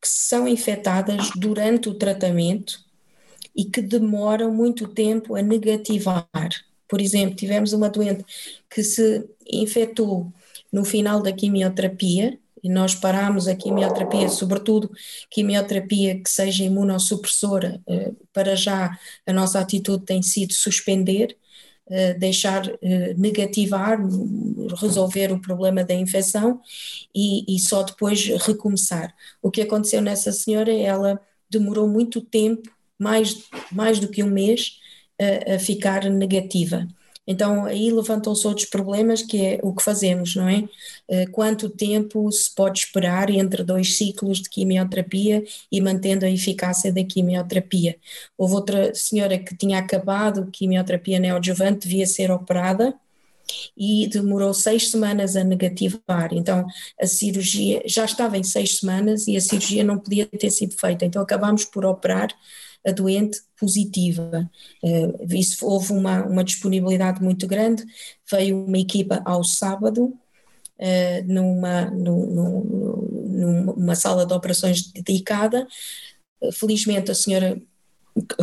que 0.00 0.08
são 0.08 0.48
infectadas 0.48 1.30
durante 1.36 1.88
o 1.88 1.94
tratamento 1.94 2.80
e 3.54 3.64
que 3.64 3.82
demoram 3.82 4.52
muito 4.52 4.88
tempo 4.88 5.34
a 5.34 5.42
negativar. 5.42 6.26
Por 6.88 7.00
exemplo, 7.00 7.36
tivemos 7.36 7.72
uma 7.72 7.88
doente 7.88 8.24
que 8.68 8.82
se 8.82 9.28
infectou 9.46 10.32
no 10.72 10.84
final 10.84 11.22
da 11.22 11.32
quimioterapia 11.32 12.38
e 12.62 12.68
nós 12.68 12.94
paramos 12.94 13.48
a 13.48 13.54
quimioterapia, 13.54 14.28
sobretudo 14.28 14.90
quimioterapia 15.30 16.20
que 16.20 16.28
seja 16.28 16.64
imunossupressora, 16.64 17.80
eh, 17.88 18.12
para 18.32 18.54
já 18.54 18.98
a 19.26 19.32
nossa 19.32 19.58
atitude 19.60 20.04
tem 20.04 20.22
sido 20.22 20.52
suspender, 20.52 21.36
deixar 22.18 22.70
eh, 22.82 23.14
negativar, 23.14 23.98
resolver 24.80 25.32
o 25.32 25.40
problema 25.40 25.82
da 25.84 25.94
infecção 25.94 26.60
e, 27.14 27.56
e 27.56 27.58
só 27.58 27.82
depois 27.82 28.26
recomeçar. 28.46 29.14
O 29.42 29.50
que 29.50 29.62
aconteceu 29.62 30.00
nessa 30.00 30.32
senhora, 30.32 30.72
ela 30.72 31.20
demorou 31.50 31.88
muito 31.88 32.20
tempo, 32.20 32.70
mais, 32.98 33.48
mais 33.72 33.98
do 33.98 34.08
que 34.08 34.22
um 34.22 34.30
mês, 34.30 34.78
a 35.54 35.58
ficar 35.58 36.04
negativa. 36.04 36.86
Então 37.30 37.64
aí 37.64 37.92
levantam-se 37.92 38.44
outros 38.46 38.66
problemas 38.66 39.22
que 39.22 39.40
é 39.40 39.60
o 39.62 39.72
que 39.72 39.82
fazemos, 39.84 40.34
não 40.34 40.48
é? 40.48 40.68
Eh, 41.08 41.26
quanto 41.26 41.70
tempo 41.70 42.30
se 42.32 42.52
pode 42.52 42.80
esperar 42.80 43.30
entre 43.30 43.62
dois 43.62 43.96
ciclos 43.96 44.40
de 44.40 44.50
quimioterapia 44.50 45.44
e 45.70 45.80
mantendo 45.80 46.24
a 46.26 46.30
eficácia 46.30 46.92
da 46.92 47.04
quimioterapia? 47.04 47.96
Houve 48.36 48.54
outra 48.54 48.94
senhora 48.94 49.38
que 49.38 49.56
tinha 49.56 49.78
acabado 49.78 50.50
quimioterapia 50.50 51.20
neoadjuvante, 51.20 51.86
devia 51.86 52.06
ser 52.06 52.32
operada, 52.32 52.94
e 53.76 54.08
demorou 54.08 54.52
seis 54.54 54.90
semanas 54.90 55.36
a 55.36 55.44
negativar. 55.44 56.32
Então 56.32 56.66
a 57.00 57.06
cirurgia 57.06 57.82
já 57.86 58.04
estava 58.04 58.38
em 58.38 58.42
seis 58.42 58.78
semanas 58.78 59.26
e 59.28 59.36
a 59.36 59.40
cirurgia 59.40 59.84
não 59.84 59.98
podia 59.98 60.26
ter 60.26 60.50
sido 60.50 60.74
feita. 60.74 61.04
Então 61.04 61.22
acabámos 61.22 61.64
por 61.64 61.84
operar 61.84 62.28
a 62.86 62.92
doente 62.92 63.40
positiva. 63.58 64.50
Uh, 64.82 65.34
isso 65.34 65.66
houve 65.66 65.92
uma, 65.92 66.24
uma 66.24 66.44
disponibilidade 66.44 67.22
muito 67.22 67.46
grande, 67.46 67.84
veio 68.30 68.64
uma 68.64 68.78
equipa 68.78 69.22
ao 69.24 69.44
sábado, 69.44 70.06
uh, 70.06 71.24
numa, 71.26 71.90
numa 73.76 73.94
sala 73.94 74.24
de 74.26 74.32
operações 74.32 74.90
dedicada. 74.92 75.66
felizmente 76.52 77.10
a 77.10 77.14
senhora 77.14 77.60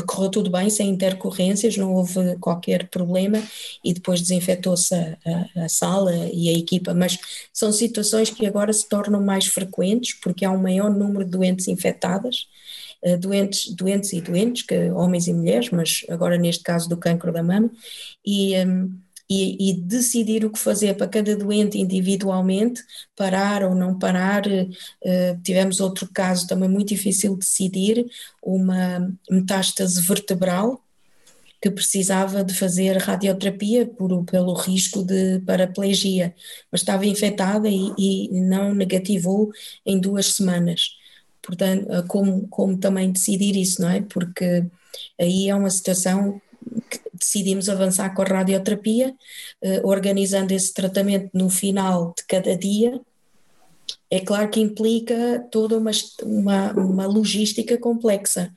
correu 0.06 0.30
tudo 0.30 0.50
bem, 0.50 0.70
sem 0.70 0.90
intercorrências, 0.90 1.78
não 1.78 1.94
houve 1.94 2.38
qualquer 2.40 2.90
problema 2.90 3.42
e 3.84 3.94
depois 3.94 4.22
desinfetou-se 4.22 4.94
a, 4.94 5.18
a, 5.26 5.66
a, 5.66 5.70
sala 5.70 6.14
e 6.34 6.50
a 6.50 6.54
equipa, 6.54 6.94
mas 6.94 7.18
são 7.54 7.72
situações 7.72 8.30
que 8.30 8.46
agora 8.46 8.72
se 8.72 8.88
tornam 8.88 9.22
mais 9.22 9.48
frequentes 9.48 10.14
porque 10.14 10.46
há 10.46 10.52
um 10.52 10.62
maior 10.62 10.90
número 10.90 11.26
de 11.26 11.32
doentes 11.32 11.68
infectadas, 11.68 12.48
doentes, 13.20 13.74
doentes 13.74 14.14
e 14.14 14.22
doentes, 14.22 14.64
que, 14.64 14.90
homens 14.92 15.28
e 15.28 15.34
mulheres, 15.34 15.70
mas 15.70 16.06
agora 16.10 16.38
neste 16.38 16.64
caso 16.64 16.90
do 16.90 16.98
cancro 16.98 17.32
da 17.32 17.44
mama, 17.44 17.70
e, 18.26 18.56
um, 18.66 19.00
e, 19.30 19.72
e, 19.72 19.74
decidir 19.82 20.46
o 20.46 20.50
que 20.50 20.60
fazer 20.60 20.96
para 20.96 21.08
cada 21.08 21.36
doente 21.36 21.78
individualmente, 21.78 22.82
parar 23.16 23.64
ou 23.64 23.76
não 23.76 23.98
parar. 23.98 24.46
Uh, 24.48 25.42
tivemos 25.44 25.80
outro 25.80 26.10
caso 26.14 26.48
também 26.48 26.70
muito 26.70 26.90
difícil 26.90 27.34
de 27.34 27.40
decidir, 27.40 28.06
uma 28.42 29.14
metástase 29.30 30.02
vertebral, 30.02 30.82
que 31.62 31.72
precisava 31.72 32.44
de 32.44 32.54
fazer 32.54 32.98
radioterapia 32.98 33.86
por, 33.86 34.24
pelo 34.26 34.54
risco 34.54 35.04
de 35.04 35.40
paraplegia, 35.40 36.34
mas 36.72 36.82
estava 36.82 37.06
infectada 37.06 37.68
e, 37.68 37.94
e 37.98 38.30
não 38.32 38.74
negativou 38.74 39.52
em 39.86 40.00
duas 40.00 40.28
semanas. 40.28 40.97
Portanto, 41.48 41.90
eh, 41.90 42.04
como, 42.08 42.46
como 42.50 42.78
também 42.78 43.12
decidir 43.12 43.56
isso, 43.56 43.82
não 43.82 43.90
é? 43.90 44.02
Porque 44.02 44.66
aí 45.18 45.50
é 45.50 45.56
uma 45.56 45.70
situação 45.70 46.42
decidimos 47.14 47.70
avançar 47.70 48.14
com 48.14 48.22
a 48.22 48.26
radioterapia, 48.26 49.16
eh, 49.62 49.82
organizando 49.84 50.54
esse 50.54 50.74
tratamento 50.74 51.30
no 51.34 51.50
final 51.50 52.14
de 52.18 52.26
cada 52.26 52.56
dia. 52.56 53.00
É 54.12 54.20
claro 54.20 54.50
que 54.50 54.60
implica 54.60 55.48
toda 55.50 55.78
uma, 55.78 55.92
uma, 56.22 56.72
uma 56.74 57.06
logística 57.08 57.78
complexa, 57.78 58.54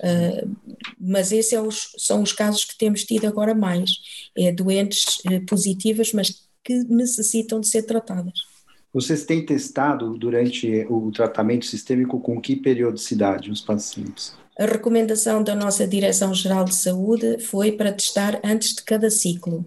uh, 0.00 0.56
mas 0.98 1.32
esses 1.32 1.52
é 1.52 1.60
são 1.98 2.22
os 2.22 2.32
casos 2.32 2.64
que 2.64 2.76
temos 2.78 3.04
tido 3.04 3.26
agora 3.26 3.54
mais, 3.54 3.90
é 4.36 4.52
doentes 4.52 5.22
positivas, 5.48 6.12
mas 6.12 6.42
que 6.64 6.74
necessitam 6.84 7.60
de 7.60 7.68
ser 7.68 7.82
tratadas. 7.82 8.51
Vocês 8.92 9.24
têm 9.24 9.44
testado 9.44 10.16
durante 10.18 10.86
o 10.90 11.10
tratamento 11.10 11.64
sistêmico 11.64 12.20
com 12.20 12.40
que 12.40 12.54
periodicidade 12.56 13.50
os 13.50 13.60
pacientes? 13.60 14.34
A 14.58 14.66
recomendação 14.66 15.42
da 15.42 15.54
nossa 15.54 15.86
Direção-Geral 15.86 16.66
de 16.66 16.74
Saúde 16.74 17.38
foi 17.38 17.72
para 17.72 17.92
testar 17.92 18.38
antes 18.44 18.74
de 18.74 18.82
cada 18.82 19.10
ciclo. 19.10 19.64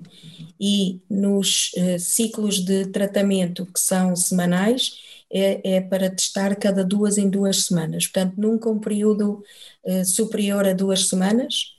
E 0.62 1.02
nos 1.10 1.72
eh, 1.76 1.98
ciclos 1.98 2.64
de 2.64 2.86
tratamento 2.86 3.66
que 3.66 3.80
são 3.80 4.16
semanais, 4.16 4.94
é, 5.30 5.76
é, 5.76 5.82
para 5.82 6.10
testar 6.10 6.56
cada 6.56 6.84
duas 6.84 7.18
em 7.18 7.30
duas 7.30 7.66
semanas. 7.66 8.08
Portanto, 8.08 8.36
nunca 8.38 8.70
um 8.70 8.80
período 8.80 9.44
eh, 9.84 10.04
superior 10.04 10.66
a 10.66 10.74
duas 10.74 11.08
semanas. 11.08 11.76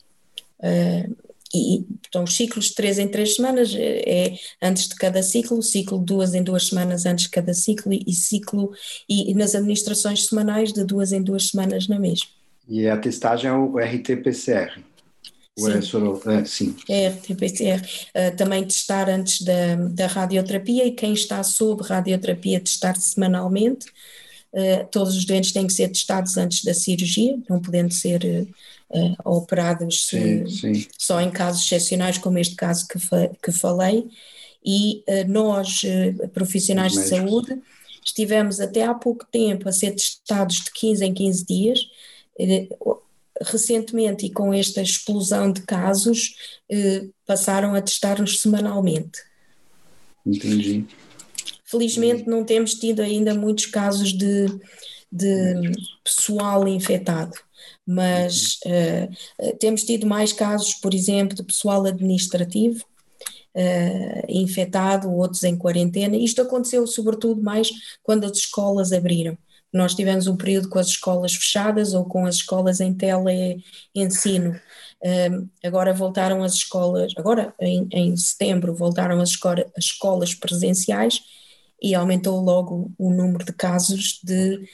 Eh, 0.63 1.09
e, 1.55 1.87
então, 2.09 2.25
os 2.25 2.35
ciclos 2.35 2.67
de 2.67 2.75
três 2.75 2.99
em 2.99 3.09
três 3.09 3.37
semanas 3.37 3.75
é, 3.75 4.03
é 4.09 4.39
antes 4.63 4.89
de 4.89 4.95
cada 4.97 5.23
ciclo, 5.23 5.63
ciclo 5.63 5.99
de 5.99 6.05
duas 6.05 6.35
em 6.35 6.43
duas 6.43 6.69
semanas 6.69 7.07
antes 7.07 7.25
de 7.25 7.31
cada 7.31 7.55
ciclo 7.55 7.93
e, 7.93 8.03
e 8.07 8.13
ciclo, 8.13 8.73
e, 9.09 9.31
e 9.31 9.35
nas 9.35 9.55
administrações 9.55 10.27
semanais 10.27 10.73
de 10.73 10.85
duas 10.85 11.13
em 11.13 11.23
duas 11.23 11.49
semanas 11.49 11.89
na 11.89 11.99
mesma. 11.99 12.29
E 12.69 12.89
a 12.89 12.97
testagem 12.97 13.49
é 13.49 13.53
o 13.53 13.79
RT-PCR. 13.79 14.83
Sim. 15.59 15.73
É, 15.73 15.81
soro, 15.81 16.21
é, 16.31 16.45
sim. 16.45 16.77
É 16.89 17.09
RT-PCR. 17.09 17.81
Uh, 17.81 18.37
também 18.37 18.63
testar 18.65 19.09
antes 19.09 19.41
da, 19.41 19.77
da 19.77 20.07
radioterapia 20.07 20.85
e 20.85 20.93
quem 20.93 21.15
está 21.15 21.43
sob 21.43 21.83
radioterapia 21.83 22.61
testar 22.61 22.97
semanalmente. 22.97 23.87
Uh, 24.53 24.87
todos 24.91 25.17
os 25.17 25.25
doentes 25.25 25.53
têm 25.53 25.67
que 25.67 25.73
ser 25.73 25.89
testados 25.89 26.37
antes 26.37 26.63
da 26.63 26.75
cirurgia, 26.75 27.39
não 27.49 27.61
podendo 27.61 27.93
ser 27.93 28.23
uh, 28.23 28.55
operados 29.25 30.07
sim, 30.07 30.47
sim. 30.47 30.87
só 30.97 31.21
em 31.21 31.31
casos 31.31 31.65
excepcionais, 31.65 32.19
como 32.19 32.39
este 32.39 32.55
caso 32.55 32.87
que, 32.89 32.99
fa 32.99 33.31
que 33.43 33.53
falei. 33.53 34.09
E 34.65 35.05
nós, 35.29 35.83
profissionais 36.33 36.93
de 36.93 37.09
saúde, 37.09 37.61
estivemos 38.05 38.61
até 38.61 38.85
há 38.85 38.95
pouco 38.95 39.27
tempo 39.31 39.69
a 39.69 39.73
ser 39.73 39.93
testados 39.93 40.57
de 40.57 40.73
15 40.73 41.05
em 41.05 41.15
15 41.15 41.47
dias 41.47 41.81
eh, 42.39 42.69
recentemente 43.43 44.25
e 44.25 44.31
com 44.31 44.55
esta 44.55 44.81
explosão 44.81 45.53
de 45.53 45.63
casos, 45.63 46.37
eh, 46.71 47.07
passaram 47.27 47.75
a 47.75 47.83
testar-nos 47.83 48.41
semanalmente. 48.41 49.19
Entendi. 50.25 50.87
Felizmente 51.65 52.27
não 52.27 52.45
temos 52.45 52.75
tido 52.75 53.01
ainda 53.01 53.35
muitos 53.35 53.67
casos 53.67 54.13
de, 54.13 54.47
de 55.13 55.73
pessoal 56.03 56.67
infectado, 56.67 57.35
mas 57.87 58.59
uh, 58.67 59.57
temos 59.59 59.85
tido 59.85 60.07
mais 60.07 60.33
casos, 60.33 60.75
por 60.75 60.95
exemplo, 60.95 61.37
de 61.37 61.43
pessoal 61.43 61.85
administrativo 61.85 62.85
uh, 63.57 64.25
infectado, 64.29 65.11
outros 65.13 65.43
em 65.45 65.57
quarentena. 65.57 66.17
Isto 66.17 66.43
aconteceu 66.43 66.87
sobretudo 66.87 67.43
mais 67.43 67.71
quando 68.03 68.25
as 68.25 68.37
escolas 68.37 68.93
abriram. 68.93 69.37
Nós 69.73 69.95
tivemos 69.95 70.27
um 70.27 70.37
período 70.37 70.69
com 70.69 70.79
as 70.79 70.89
escolas 70.89 71.35
fechadas 71.35 71.93
ou 71.93 72.05
com 72.05 72.25
as 72.25 72.37
escolas 72.37 72.81
em 72.81 72.95
tele-ensino. 72.95 74.59
Um, 75.05 75.49
agora 75.63 75.93
voltaram 75.93 76.43
as 76.43 76.55
escolas, 76.55 77.13
agora 77.17 77.55
em, 77.61 77.87
em 77.93 78.17
setembro 78.17 78.75
voltaram 78.75 79.21
as, 79.21 79.31
escola, 79.31 79.67
as 79.77 79.85
escolas 79.85 80.35
presenciais 80.35 81.21
e 81.83 81.95
aumentou 81.95 82.41
logo 82.41 82.91
o 82.99 83.11
número 83.11 83.45
de 83.45 83.53
casos 83.53 84.19
de 84.25 84.67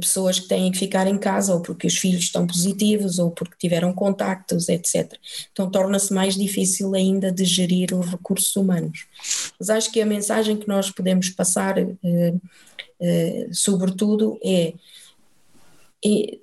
pessoas 0.00 0.40
que 0.40 0.48
têm 0.48 0.72
que 0.72 0.78
ficar 0.78 1.06
em 1.06 1.16
casa 1.16 1.54
ou 1.54 1.60
porque 1.60 1.86
os 1.86 1.96
filhos 1.96 2.24
estão 2.24 2.46
positivos 2.46 3.18
ou 3.18 3.30
porque 3.30 3.54
tiveram 3.58 3.92
contactos, 3.92 4.68
etc. 4.68 5.12
Então 5.52 5.70
torna-se 5.70 6.12
mais 6.12 6.34
difícil 6.34 6.94
ainda 6.94 7.30
de 7.30 7.44
gerir 7.44 7.94
os 7.94 8.06
recursos 8.06 8.54
humanos. 8.56 9.06
Mas 9.58 9.70
acho 9.70 9.92
que 9.92 10.00
a 10.00 10.06
mensagem 10.06 10.56
que 10.56 10.66
nós 10.66 10.90
podemos 10.90 11.30
passar 11.30 11.78
uh, 11.78 12.40
eh, 13.00 13.48
sobretudo, 13.52 14.38
é, 14.44 14.74
é, 16.04 16.38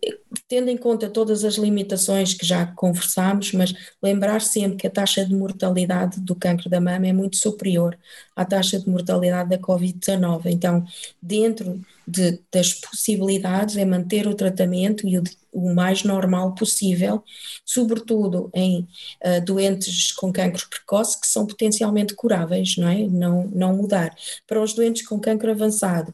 tendo 0.50 0.70
em 0.70 0.78
conta 0.78 1.10
todas 1.10 1.46
as 1.46 1.56
limitações 1.56 2.34
que 2.34 2.46
já 2.46 2.66
conversámos, 2.66 3.54
mas 3.54 3.74
lembrar 4.04 4.42
sempre 4.42 4.78
que 4.78 4.88
a 4.88 4.90
taxa 4.90 5.26
de 5.26 5.34
mortalidade 5.34 6.20
do 6.20 6.36
cancro 6.36 6.70
da 6.70 6.82
mama 6.82 7.08
é 7.08 7.14
muito 7.14 7.38
superior 7.38 7.98
à 8.36 8.44
taxa 8.44 8.80
de 8.80 8.90
mortalidade 8.90 9.50
da 9.50 9.58
Covid-19. 9.58 10.48
Então, 10.48 10.86
dentro 11.22 11.82
de, 12.06 12.40
das 12.52 12.74
possibilidades, 12.74 13.78
é 13.78 13.86
manter 13.86 14.28
o 14.28 14.36
tratamento 14.36 15.08
e 15.08 15.18
o, 15.18 15.24
o 15.54 15.74
mais 15.74 16.04
normal 16.04 16.54
possível, 16.54 17.24
sobretudo 17.66 18.50
em 18.54 18.82
uh, 19.24 19.44
doentes 19.46 20.12
com 20.12 20.34
cancro 20.34 20.68
precoce, 20.70 21.20
que 21.20 21.28
são 21.28 21.48
potencialmente 21.48 22.14
curáveis, 22.14 22.76
não 22.78 22.90
é? 22.90 23.08
Não, 23.08 23.48
não 23.48 23.76
mudar. 23.78 24.14
Para 24.46 24.62
os 24.62 24.74
doentes 24.74 25.08
com 25.08 25.20
cancro 25.20 25.50
avançado, 25.50 26.14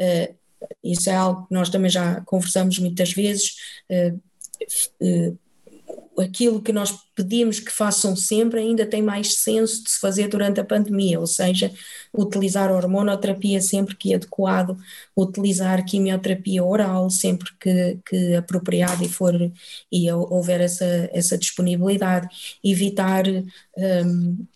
Uh, 0.00 0.34
isso 0.82 1.10
é 1.10 1.14
algo 1.14 1.46
que 1.46 1.54
nós 1.54 1.68
também 1.68 1.90
já 1.90 2.20
conversamos 2.22 2.78
muitas 2.78 3.12
vezes. 3.12 3.56
Uh, 3.90 4.20
uh, 5.00 5.38
aquilo 6.20 6.60
que 6.60 6.72
nós 6.72 6.94
pedimos 7.14 7.58
que 7.58 7.70
façam 7.70 8.14
sempre 8.14 8.60
ainda 8.60 8.86
tem 8.86 9.02
mais 9.02 9.34
senso 9.36 9.82
de 9.82 9.90
se 9.90 9.98
fazer 9.98 10.28
durante 10.28 10.60
a 10.60 10.64
pandemia, 10.64 11.18
ou 11.18 11.26
seja, 11.26 11.72
utilizar 12.12 12.70
hormonoterapia 12.70 13.60
sempre 13.60 13.96
que 13.96 14.14
adequado, 14.14 14.76
utilizar 15.16 15.84
quimioterapia 15.84 16.62
oral 16.62 17.08
sempre 17.08 17.50
que, 17.58 17.98
que 18.04 18.34
apropriado 18.34 19.04
e 19.04 19.08
for 19.08 19.34
e 19.90 20.12
houver 20.12 20.60
essa, 20.60 20.84
essa 21.12 21.38
disponibilidade, 21.38 22.28
evitar 22.62 23.24
um, 23.26 24.46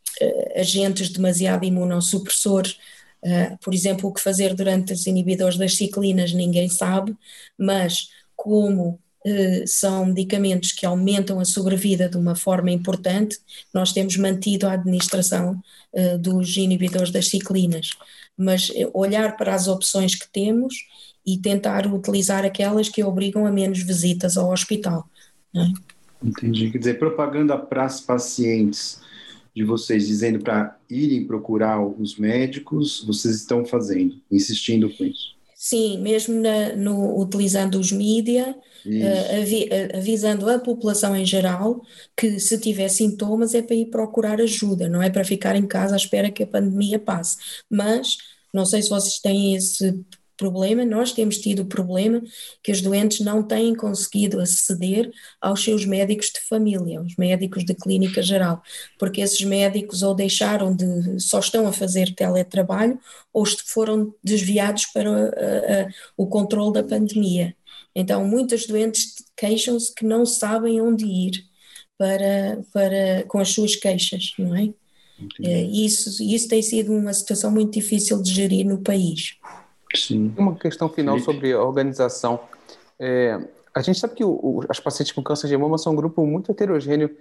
agentes 0.54 1.10
demasiado 1.10 1.64
imunossupressores 1.64 2.78
Uh, 3.22 3.58
por 3.62 3.74
exemplo, 3.74 4.08
o 4.08 4.12
que 4.12 4.20
fazer 4.20 4.54
durante 4.54 4.92
os 4.92 5.06
inibidores 5.06 5.58
das 5.58 5.74
ciclinas 5.74 6.32
ninguém 6.32 6.68
sabe, 6.68 7.16
mas 7.58 8.10
como 8.36 8.98
uh, 9.26 9.66
são 9.66 10.06
medicamentos 10.06 10.72
que 10.72 10.86
aumentam 10.86 11.40
a 11.40 11.44
sobrevida 11.44 12.08
de 12.08 12.16
uma 12.16 12.36
forma 12.36 12.70
importante, 12.70 13.38
nós 13.72 13.92
temos 13.92 14.16
mantido 14.16 14.66
a 14.66 14.72
administração 14.72 15.60
uh, 15.92 16.18
dos 16.18 16.56
inibidores 16.56 17.10
das 17.10 17.28
ciclinas. 17.28 17.90
Mas 18.38 18.70
olhar 18.92 19.36
para 19.36 19.54
as 19.54 19.66
opções 19.66 20.14
que 20.14 20.28
temos 20.30 20.74
e 21.26 21.38
tentar 21.38 21.86
utilizar 21.92 22.44
aquelas 22.44 22.88
que 22.88 23.02
obrigam 23.02 23.46
a 23.46 23.50
menos 23.50 23.82
visitas 23.82 24.36
ao 24.36 24.52
hospital. 24.52 25.08
É? 25.54 25.66
Entendi. 26.22 26.70
Quer 26.70 26.78
dizer, 26.78 26.98
propaganda 26.98 27.58
para 27.58 27.86
os 27.86 28.00
pacientes 28.00 29.00
de 29.56 29.64
vocês 29.64 30.06
dizendo 30.06 30.38
para 30.38 30.78
irem 30.88 31.26
procurar 31.26 31.82
os 31.82 32.18
médicos, 32.18 33.02
vocês 33.06 33.36
estão 33.36 33.64
fazendo, 33.64 34.20
insistindo 34.30 34.90
com 34.90 35.02
isso? 35.02 35.34
Sim, 35.54 35.98
mesmo 36.02 36.38
na, 36.38 36.76
no, 36.76 37.18
utilizando 37.18 37.80
os 37.80 37.90
mídia, 37.90 38.54
uh, 38.84 39.40
avi, 39.40 39.64
uh, 39.64 39.96
avisando 39.96 40.50
a 40.50 40.58
população 40.58 41.16
em 41.16 41.24
geral 41.24 41.80
que 42.14 42.38
se 42.38 42.60
tiver 42.60 42.88
sintomas 42.88 43.54
é 43.54 43.62
para 43.62 43.74
ir 43.74 43.86
procurar 43.86 44.38
ajuda, 44.42 44.90
não 44.90 45.02
é 45.02 45.08
para 45.08 45.24
ficar 45.24 45.56
em 45.56 45.66
casa 45.66 45.94
à 45.94 45.96
espera 45.96 46.30
que 46.30 46.42
a 46.42 46.46
pandemia 46.46 46.98
passe. 46.98 47.38
Mas 47.70 48.18
não 48.52 48.66
sei 48.66 48.82
se 48.82 48.90
vocês 48.90 49.18
têm 49.18 49.56
esse 49.56 50.04
problema, 50.36 50.84
nós 50.84 51.12
temos 51.12 51.38
tido 51.38 51.60
o 51.60 51.66
problema 51.66 52.22
que 52.62 52.72
os 52.72 52.80
doentes 52.80 53.20
não 53.20 53.42
têm 53.42 53.74
conseguido 53.74 54.40
aceder 54.40 55.10
aos 55.40 55.62
seus 55.62 55.84
médicos 55.84 56.26
de 56.26 56.40
família, 56.48 57.00
os 57.00 57.16
médicos 57.16 57.64
de 57.64 57.74
clínica 57.74 58.22
geral, 58.22 58.62
porque 58.98 59.20
esses 59.20 59.42
médicos 59.42 60.02
ou 60.02 60.14
deixaram 60.14 60.74
de, 60.74 61.20
só 61.20 61.38
estão 61.38 61.66
a 61.66 61.72
fazer 61.72 62.14
teletrabalho 62.14 62.98
ou 63.32 63.44
foram 63.66 64.14
desviados 64.22 64.86
para 64.86 65.10
a, 65.10 65.24
a, 65.24 65.88
o 66.16 66.26
controle 66.26 66.72
da 66.72 66.84
pandemia. 66.84 67.54
Então, 67.94 68.26
muitos 68.26 68.66
doentes 68.66 69.14
queixam-se 69.36 69.94
que 69.94 70.04
não 70.04 70.26
sabem 70.26 70.80
onde 70.80 71.06
ir 71.06 71.44
para, 71.96 72.62
para, 72.72 73.24
com 73.26 73.38
as 73.38 73.48
suas 73.48 73.74
queixas, 73.74 74.32
não 74.38 74.54
é? 74.54 74.72
É, 75.42 75.62
isso, 75.62 76.22
isso 76.22 76.46
tem 76.48 76.60
sido 76.60 76.92
uma 76.92 77.12
situação 77.12 77.50
muito 77.50 77.72
difícil 77.72 78.22
de 78.22 78.32
gerir 78.32 78.66
no 78.66 78.82
país. 78.82 79.36
Sim. 79.94 80.34
Uma 80.36 80.54
questão 80.54 80.88
final 80.88 81.18
sobre 81.20 81.52
a 81.52 81.62
organização. 81.62 82.40
É, 82.98 83.38
a 83.74 83.82
gente 83.82 83.98
sabe 83.98 84.14
que 84.14 84.24
o, 84.24 84.30
o, 84.30 84.60
as 84.68 84.80
pacientes 84.80 85.12
com 85.12 85.22
câncer 85.22 85.48
de 85.48 85.56
mama 85.56 85.78
são 85.78 85.92
um 85.92 85.96
grupo 85.96 86.24
muito 86.26 86.50
heterogêneo 86.50 87.14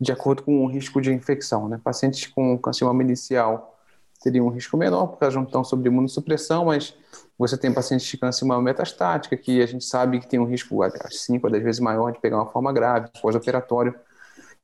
de 0.00 0.12
acordo 0.12 0.42
com 0.42 0.64
o 0.64 0.66
risco 0.66 1.00
de 1.00 1.12
infecção. 1.12 1.68
Né? 1.68 1.80
Pacientes 1.82 2.26
com 2.26 2.56
câncer 2.58 2.80
de 2.80 2.84
mama 2.86 3.02
inicial 3.02 3.78
teriam 4.22 4.46
um 4.46 4.50
risco 4.50 4.76
menor, 4.76 5.06
porque 5.06 5.24
elas 5.24 5.34
não 5.34 5.44
estão 5.44 5.62
sob 5.62 5.86
imunossupressão, 5.86 6.64
mas 6.66 6.94
você 7.38 7.56
tem 7.56 7.72
pacientes 7.72 8.06
de 8.06 8.16
câncer 8.16 8.40
de 8.40 8.48
mama 8.48 8.62
metastática, 8.62 9.36
que 9.36 9.62
a 9.62 9.66
gente 9.66 9.84
sabe 9.84 10.18
que 10.18 10.26
tem 10.26 10.40
um 10.40 10.44
risco 10.44 10.80
5 11.10 11.46
a 11.46 11.50
10 11.50 11.62
vezes 11.62 11.80
maior 11.80 12.10
de 12.10 12.20
pegar 12.20 12.36
uma 12.36 12.50
forma 12.50 12.72
grave, 12.72 13.10
pós-operatório. 13.20 13.94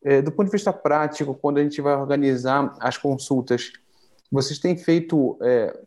É, 0.02 0.20
do 0.20 0.32
ponto 0.32 0.46
de 0.46 0.52
vista 0.52 0.72
prático, 0.72 1.34
quando 1.34 1.58
a 1.58 1.62
gente 1.62 1.80
vai 1.80 1.94
organizar 1.94 2.76
as 2.80 2.98
consultas, 2.98 3.72
vocês 4.30 4.58
têm 4.58 4.76
feito 4.76 5.38
é, 5.40 5.78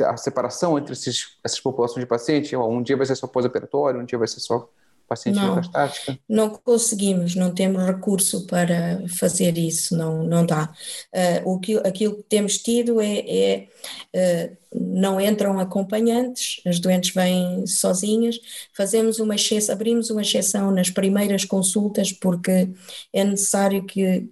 a 0.00 0.16
separação 0.16 0.78
entre 0.78 0.92
esses, 0.92 1.38
essas 1.44 1.60
populações 1.60 2.00
de 2.00 2.06
pacientes? 2.06 2.52
Um 2.52 2.82
dia 2.82 2.96
vai 2.96 3.06
ser 3.06 3.16
só 3.16 3.26
pós-operatório, 3.26 4.00
um 4.00 4.04
dia 4.04 4.18
vai 4.18 4.28
ser 4.28 4.40
só 4.40 4.68
paciente 5.08 5.36
não, 5.36 5.56
metastática? 5.56 6.18
Não 6.28 6.50
conseguimos, 6.50 7.34
não 7.34 7.54
temos 7.54 7.84
recurso 7.84 8.46
para 8.46 9.02
fazer 9.18 9.56
isso, 9.58 9.96
não, 9.96 10.24
não 10.24 10.44
dá. 10.44 10.72
Uh, 11.12 11.52
o 11.52 11.60
que, 11.60 11.76
aquilo 11.78 12.16
que 12.16 12.22
temos 12.24 12.58
tido 12.58 13.00
é, 13.00 13.18
é 13.18 13.68
uh, 14.14 14.56
não 14.74 15.20
entram 15.20 15.58
acompanhantes, 15.58 16.60
as 16.66 16.78
doentes 16.78 17.14
vêm 17.14 17.66
sozinhas, 17.66 18.38
fazemos 18.76 19.18
uma 19.18 19.34
exceção, 19.34 19.74
abrimos 19.74 20.10
uma 20.10 20.22
exceção 20.22 20.70
nas 20.70 20.90
primeiras 20.90 21.44
consultas 21.44 22.12
porque 22.12 22.70
é 23.12 23.24
necessário 23.24 23.84
que 23.84 24.28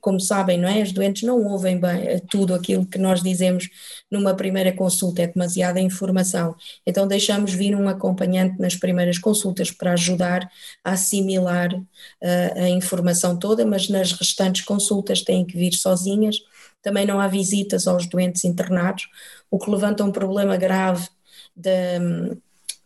como 0.00 0.20
sabem, 0.20 0.58
não 0.58 0.68
é? 0.68 0.82
As 0.82 0.92
doentes 0.92 1.22
não 1.22 1.44
ouvem 1.44 1.78
bem 1.78 2.20
tudo 2.30 2.54
aquilo 2.54 2.86
que 2.86 2.98
nós 2.98 3.22
dizemos 3.22 3.68
numa 4.10 4.34
primeira 4.34 4.72
consulta, 4.72 5.22
é 5.22 5.26
demasiada 5.26 5.80
informação. 5.80 6.54
Então 6.86 7.06
deixamos 7.06 7.52
vir 7.52 7.74
um 7.74 7.88
acompanhante 7.88 8.58
nas 8.60 8.74
primeiras 8.76 9.18
consultas 9.18 9.70
para 9.70 9.92
ajudar 9.92 10.48
a 10.84 10.92
assimilar 10.92 11.74
uh, 11.74 12.62
a 12.62 12.68
informação 12.68 13.38
toda, 13.38 13.66
mas 13.66 13.88
nas 13.88 14.12
restantes 14.12 14.64
consultas 14.64 15.22
têm 15.22 15.44
que 15.44 15.56
vir 15.56 15.74
sozinhas. 15.74 16.36
Também 16.82 17.06
não 17.06 17.20
há 17.20 17.26
visitas 17.26 17.86
aos 17.86 18.06
doentes 18.06 18.44
internados, 18.44 19.08
o 19.50 19.58
que 19.58 19.70
levanta 19.70 20.04
um 20.04 20.12
problema 20.12 20.56
grave 20.56 21.08
de, 21.54 21.98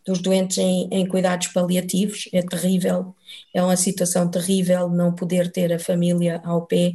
dos 0.05 0.19
doentes 0.19 0.57
em, 0.57 0.87
em, 0.91 1.05
cuidados 1.05 1.47
paliativos, 1.47 2.27
é 2.33 2.41
terrível, 2.41 3.15
é 3.53 3.63
uma 3.63 3.77
situação 3.77 4.29
terrível 4.29 4.89
não 4.89 5.13
poder 5.13 5.51
ter 5.51 5.71
a 5.71 5.79
família 5.79 6.41
ao 6.43 6.65
pé 6.65 6.93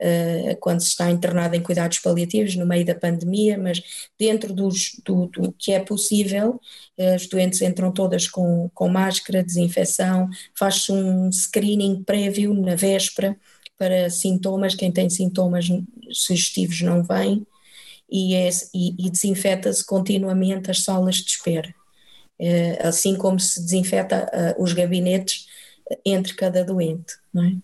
uh, 0.00 0.56
quando 0.60 0.80
se 0.80 0.88
está 0.88 1.10
internado 1.10 1.56
em 1.56 1.62
cuidados 1.62 1.98
paliativos 1.98 2.54
no 2.56 2.66
meio 2.66 2.84
da 2.84 2.94
pandemia, 2.94 3.56
mas 3.56 3.82
dentro 4.18 4.52
dos, 4.52 5.00
do, 5.04 5.26
do 5.28 5.52
que 5.52 5.72
é 5.72 5.80
possível, 5.80 6.60
uh, 6.98 7.16
os 7.16 7.26
doentes 7.26 7.62
entram 7.62 7.90
todas 7.90 8.28
com, 8.28 8.70
com 8.74 8.88
máscara, 8.88 9.42
desinfecção, 9.42 10.28
faz-se 10.54 10.92
um 10.92 11.30
screening 11.32 12.02
prévio 12.04 12.52
na 12.52 12.74
véspera 12.74 13.36
para 13.78 14.10
sintomas, 14.10 14.74
quem 14.74 14.92
tem 14.92 15.08
sintomas 15.08 15.66
sugestivos 16.12 16.80
não 16.82 17.02
vem, 17.02 17.46
e, 18.10 18.34
é, 18.34 18.50
e, 18.74 19.06
e 19.06 19.10
desinfeta-se 19.10 19.84
continuamente 19.84 20.70
as 20.70 20.84
salas 20.84 21.16
de 21.16 21.30
espera. 21.30 21.74
Eh, 22.44 22.76
assim 22.82 23.16
como 23.16 23.38
se 23.38 23.62
desinfeta 23.62 24.28
eh, 24.32 24.56
os 24.58 24.72
gabinetes 24.72 25.46
entre 26.04 26.34
cada 26.34 26.64
doente, 26.64 27.14
não 27.32 27.44
é? 27.44 27.56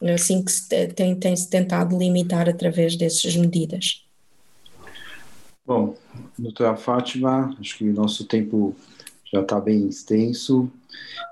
É 0.00 0.14
assim 0.14 0.44
que 0.44 0.52
se 0.52 0.68
tem, 0.94 1.16
tem 1.16 1.34
se 1.34 1.50
tentado 1.50 1.98
limitar 1.98 2.48
através 2.48 2.94
dessas 2.94 3.34
medidas. 3.34 4.04
Bom, 5.66 5.96
doutora 6.38 6.76
Fátima, 6.76 7.56
acho 7.60 7.78
que 7.78 7.88
o 7.88 7.92
nosso 7.92 8.24
tempo 8.24 8.76
já 9.32 9.40
está 9.40 9.60
bem 9.60 9.88
extenso. 9.88 10.70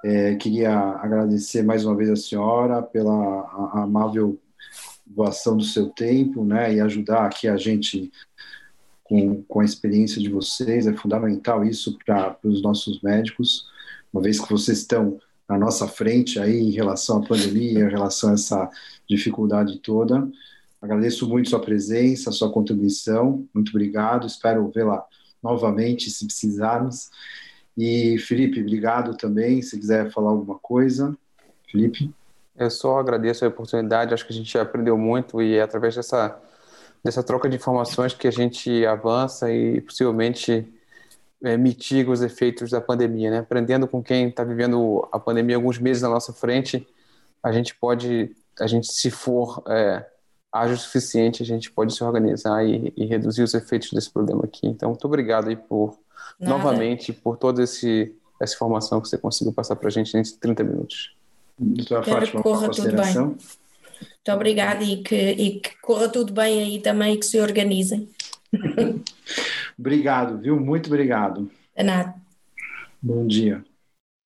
É, 0.04 0.34
queria 0.34 0.76
agradecer 0.76 1.62
mais 1.62 1.84
uma 1.84 1.94
vez 1.94 2.10
a 2.10 2.16
senhora 2.16 2.82
pela 2.82 3.70
amável 3.72 4.36
doação 5.06 5.56
do 5.56 5.64
seu 5.64 5.90
tempo, 5.90 6.44
né, 6.44 6.74
e 6.74 6.80
ajudar 6.80 7.26
aqui 7.26 7.46
a 7.46 7.56
gente 7.56 8.10
com, 9.10 9.42
com 9.42 9.58
a 9.58 9.64
experiência 9.64 10.22
de 10.22 10.28
vocês, 10.28 10.86
é 10.86 10.92
fundamental 10.92 11.64
isso 11.64 11.98
para 12.06 12.38
os 12.44 12.62
nossos 12.62 13.02
médicos, 13.02 13.66
uma 14.12 14.22
vez 14.22 14.38
que 14.38 14.48
vocês 14.48 14.78
estão 14.78 15.18
na 15.48 15.58
nossa 15.58 15.88
frente 15.88 16.38
aí 16.38 16.60
em 16.60 16.70
relação 16.70 17.18
à 17.18 17.26
pandemia, 17.26 17.80
em 17.80 17.90
relação 17.90 18.30
a 18.30 18.34
essa 18.34 18.70
dificuldade 19.08 19.80
toda. 19.80 20.30
Agradeço 20.80 21.28
muito 21.28 21.50
sua 21.50 21.60
presença, 21.60 22.30
sua 22.30 22.52
contribuição, 22.52 23.44
muito 23.52 23.70
obrigado, 23.70 24.28
espero 24.28 24.70
vê-la 24.72 25.04
novamente 25.42 26.08
se 26.08 26.24
precisarmos. 26.24 27.10
E 27.76 28.16
Felipe, 28.18 28.60
obrigado 28.60 29.16
também, 29.16 29.60
se 29.60 29.76
quiser 29.76 30.12
falar 30.12 30.30
alguma 30.30 30.56
coisa. 30.60 31.18
Felipe? 31.68 32.14
Eu 32.56 32.70
só 32.70 33.00
agradeço 33.00 33.44
a 33.44 33.48
oportunidade, 33.48 34.14
acho 34.14 34.24
que 34.24 34.32
a 34.32 34.36
gente 34.36 34.56
aprendeu 34.56 34.96
muito 34.96 35.42
e 35.42 35.56
é 35.56 35.62
através 35.62 35.96
dessa 35.96 36.40
dessa 37.02 37.22
troca 37.22 37.48
de 37.48 37.56
informações 37.56 38.14
que 38.14 38.28
a 38.28 38.30
gente 38.30 38.84
avança 38.86 39.50
e 39.52 39.80
possivelmente 39.80 40.66
é, 41.42 41.56
mitiga 41.56 42.10
os 42.10 42.22
efeitos 42.22 42.70
da 42.70 42.80
pandemia, 42.80 43.30
né? 43.30 43.38
Aprendendo 43.38 43.88
com 43.88 44.02
quem 44.02 44.28
está 44.28 44.44
vivendo 44.44 45.08
a 45.10 45.18
pandemia 45.18 45.56
alguns 45.56 45.78
meses 45.78 46.02
na 46.02 46.08
nossa 46.08 46.32
frente, 46.32 46.86
a 47.42 47.50
gente 47.52 47.74
pode, 47.74 48.34
a 48.58 48.66
gente 48.66 48.92
se 48.92 49.10
for 49.10 49.62
é, 49.66 50.04
ágil 50.52 50.76
o 50.76 50.78
suficiente, 50.78 51.42
a 51.42 51.46
gente 51.46 51.70
pode 51.70 51.94
se 51.94 52.04
organizar 52.04 52.64
e, 52.64 52.92
e, 52.96 53.06
reduzir 53.06 53.42
os 53.42 53.54
efeitos 53.54 53.90
desse 53.92 54.10
problema 54.10 54.44
aqui. 54.44 54.66
Então, 54.66 54.90
muito 54.90 55.06
obrigado 55.06 55.48
aí 55.48 55.56
por 55.56 55.98
Nada. 56.38 56.52
novamente 56.52 57.12
por 57.12 57.36
toda 57.36 57.62
esse 57.62 58.14
essa 58.40 58.54
informação 58.54 59.02
que 59.02 59.08
você 59.08 59.18
conseguiu 59.18 59.52
passar 59.52 59.76
para 59.76 59.88
a 59.88 59.90
gente 59.90 60.16
em 60.16 60.22
30 60.22 60.64
minutos. 60.64 61.14
Doutora 61.58 62.02
Fátima, 62.02 62.42
corra 62.42 62.70
tudo 62.70 62.90
bem. 62.90 63.36
Muito 64.00 64.32
obrigada 64.32 64.84
e 64.84 65.02
que, 65.02 65.16
e 65.16 65.60
que 65.60 65.80
corra 65.80 66.08
tudo 66.08 66.32
bem 66.32 66.60
aí 66.60 66.80
também 66.80 67.14
e 67.14 67.18
que 67.18 67.26
se 67.26 67.40
organizem. 67.40 68.08
obrigado, 69.78 70.38
viu? 70.38 70.58
Muito 70.58 70.88
obrigado. 70.88 71.50
De 71.76 71.82
nada. 71.82 72.14
Bom 73.02 73.26
dia. 73.26 73.64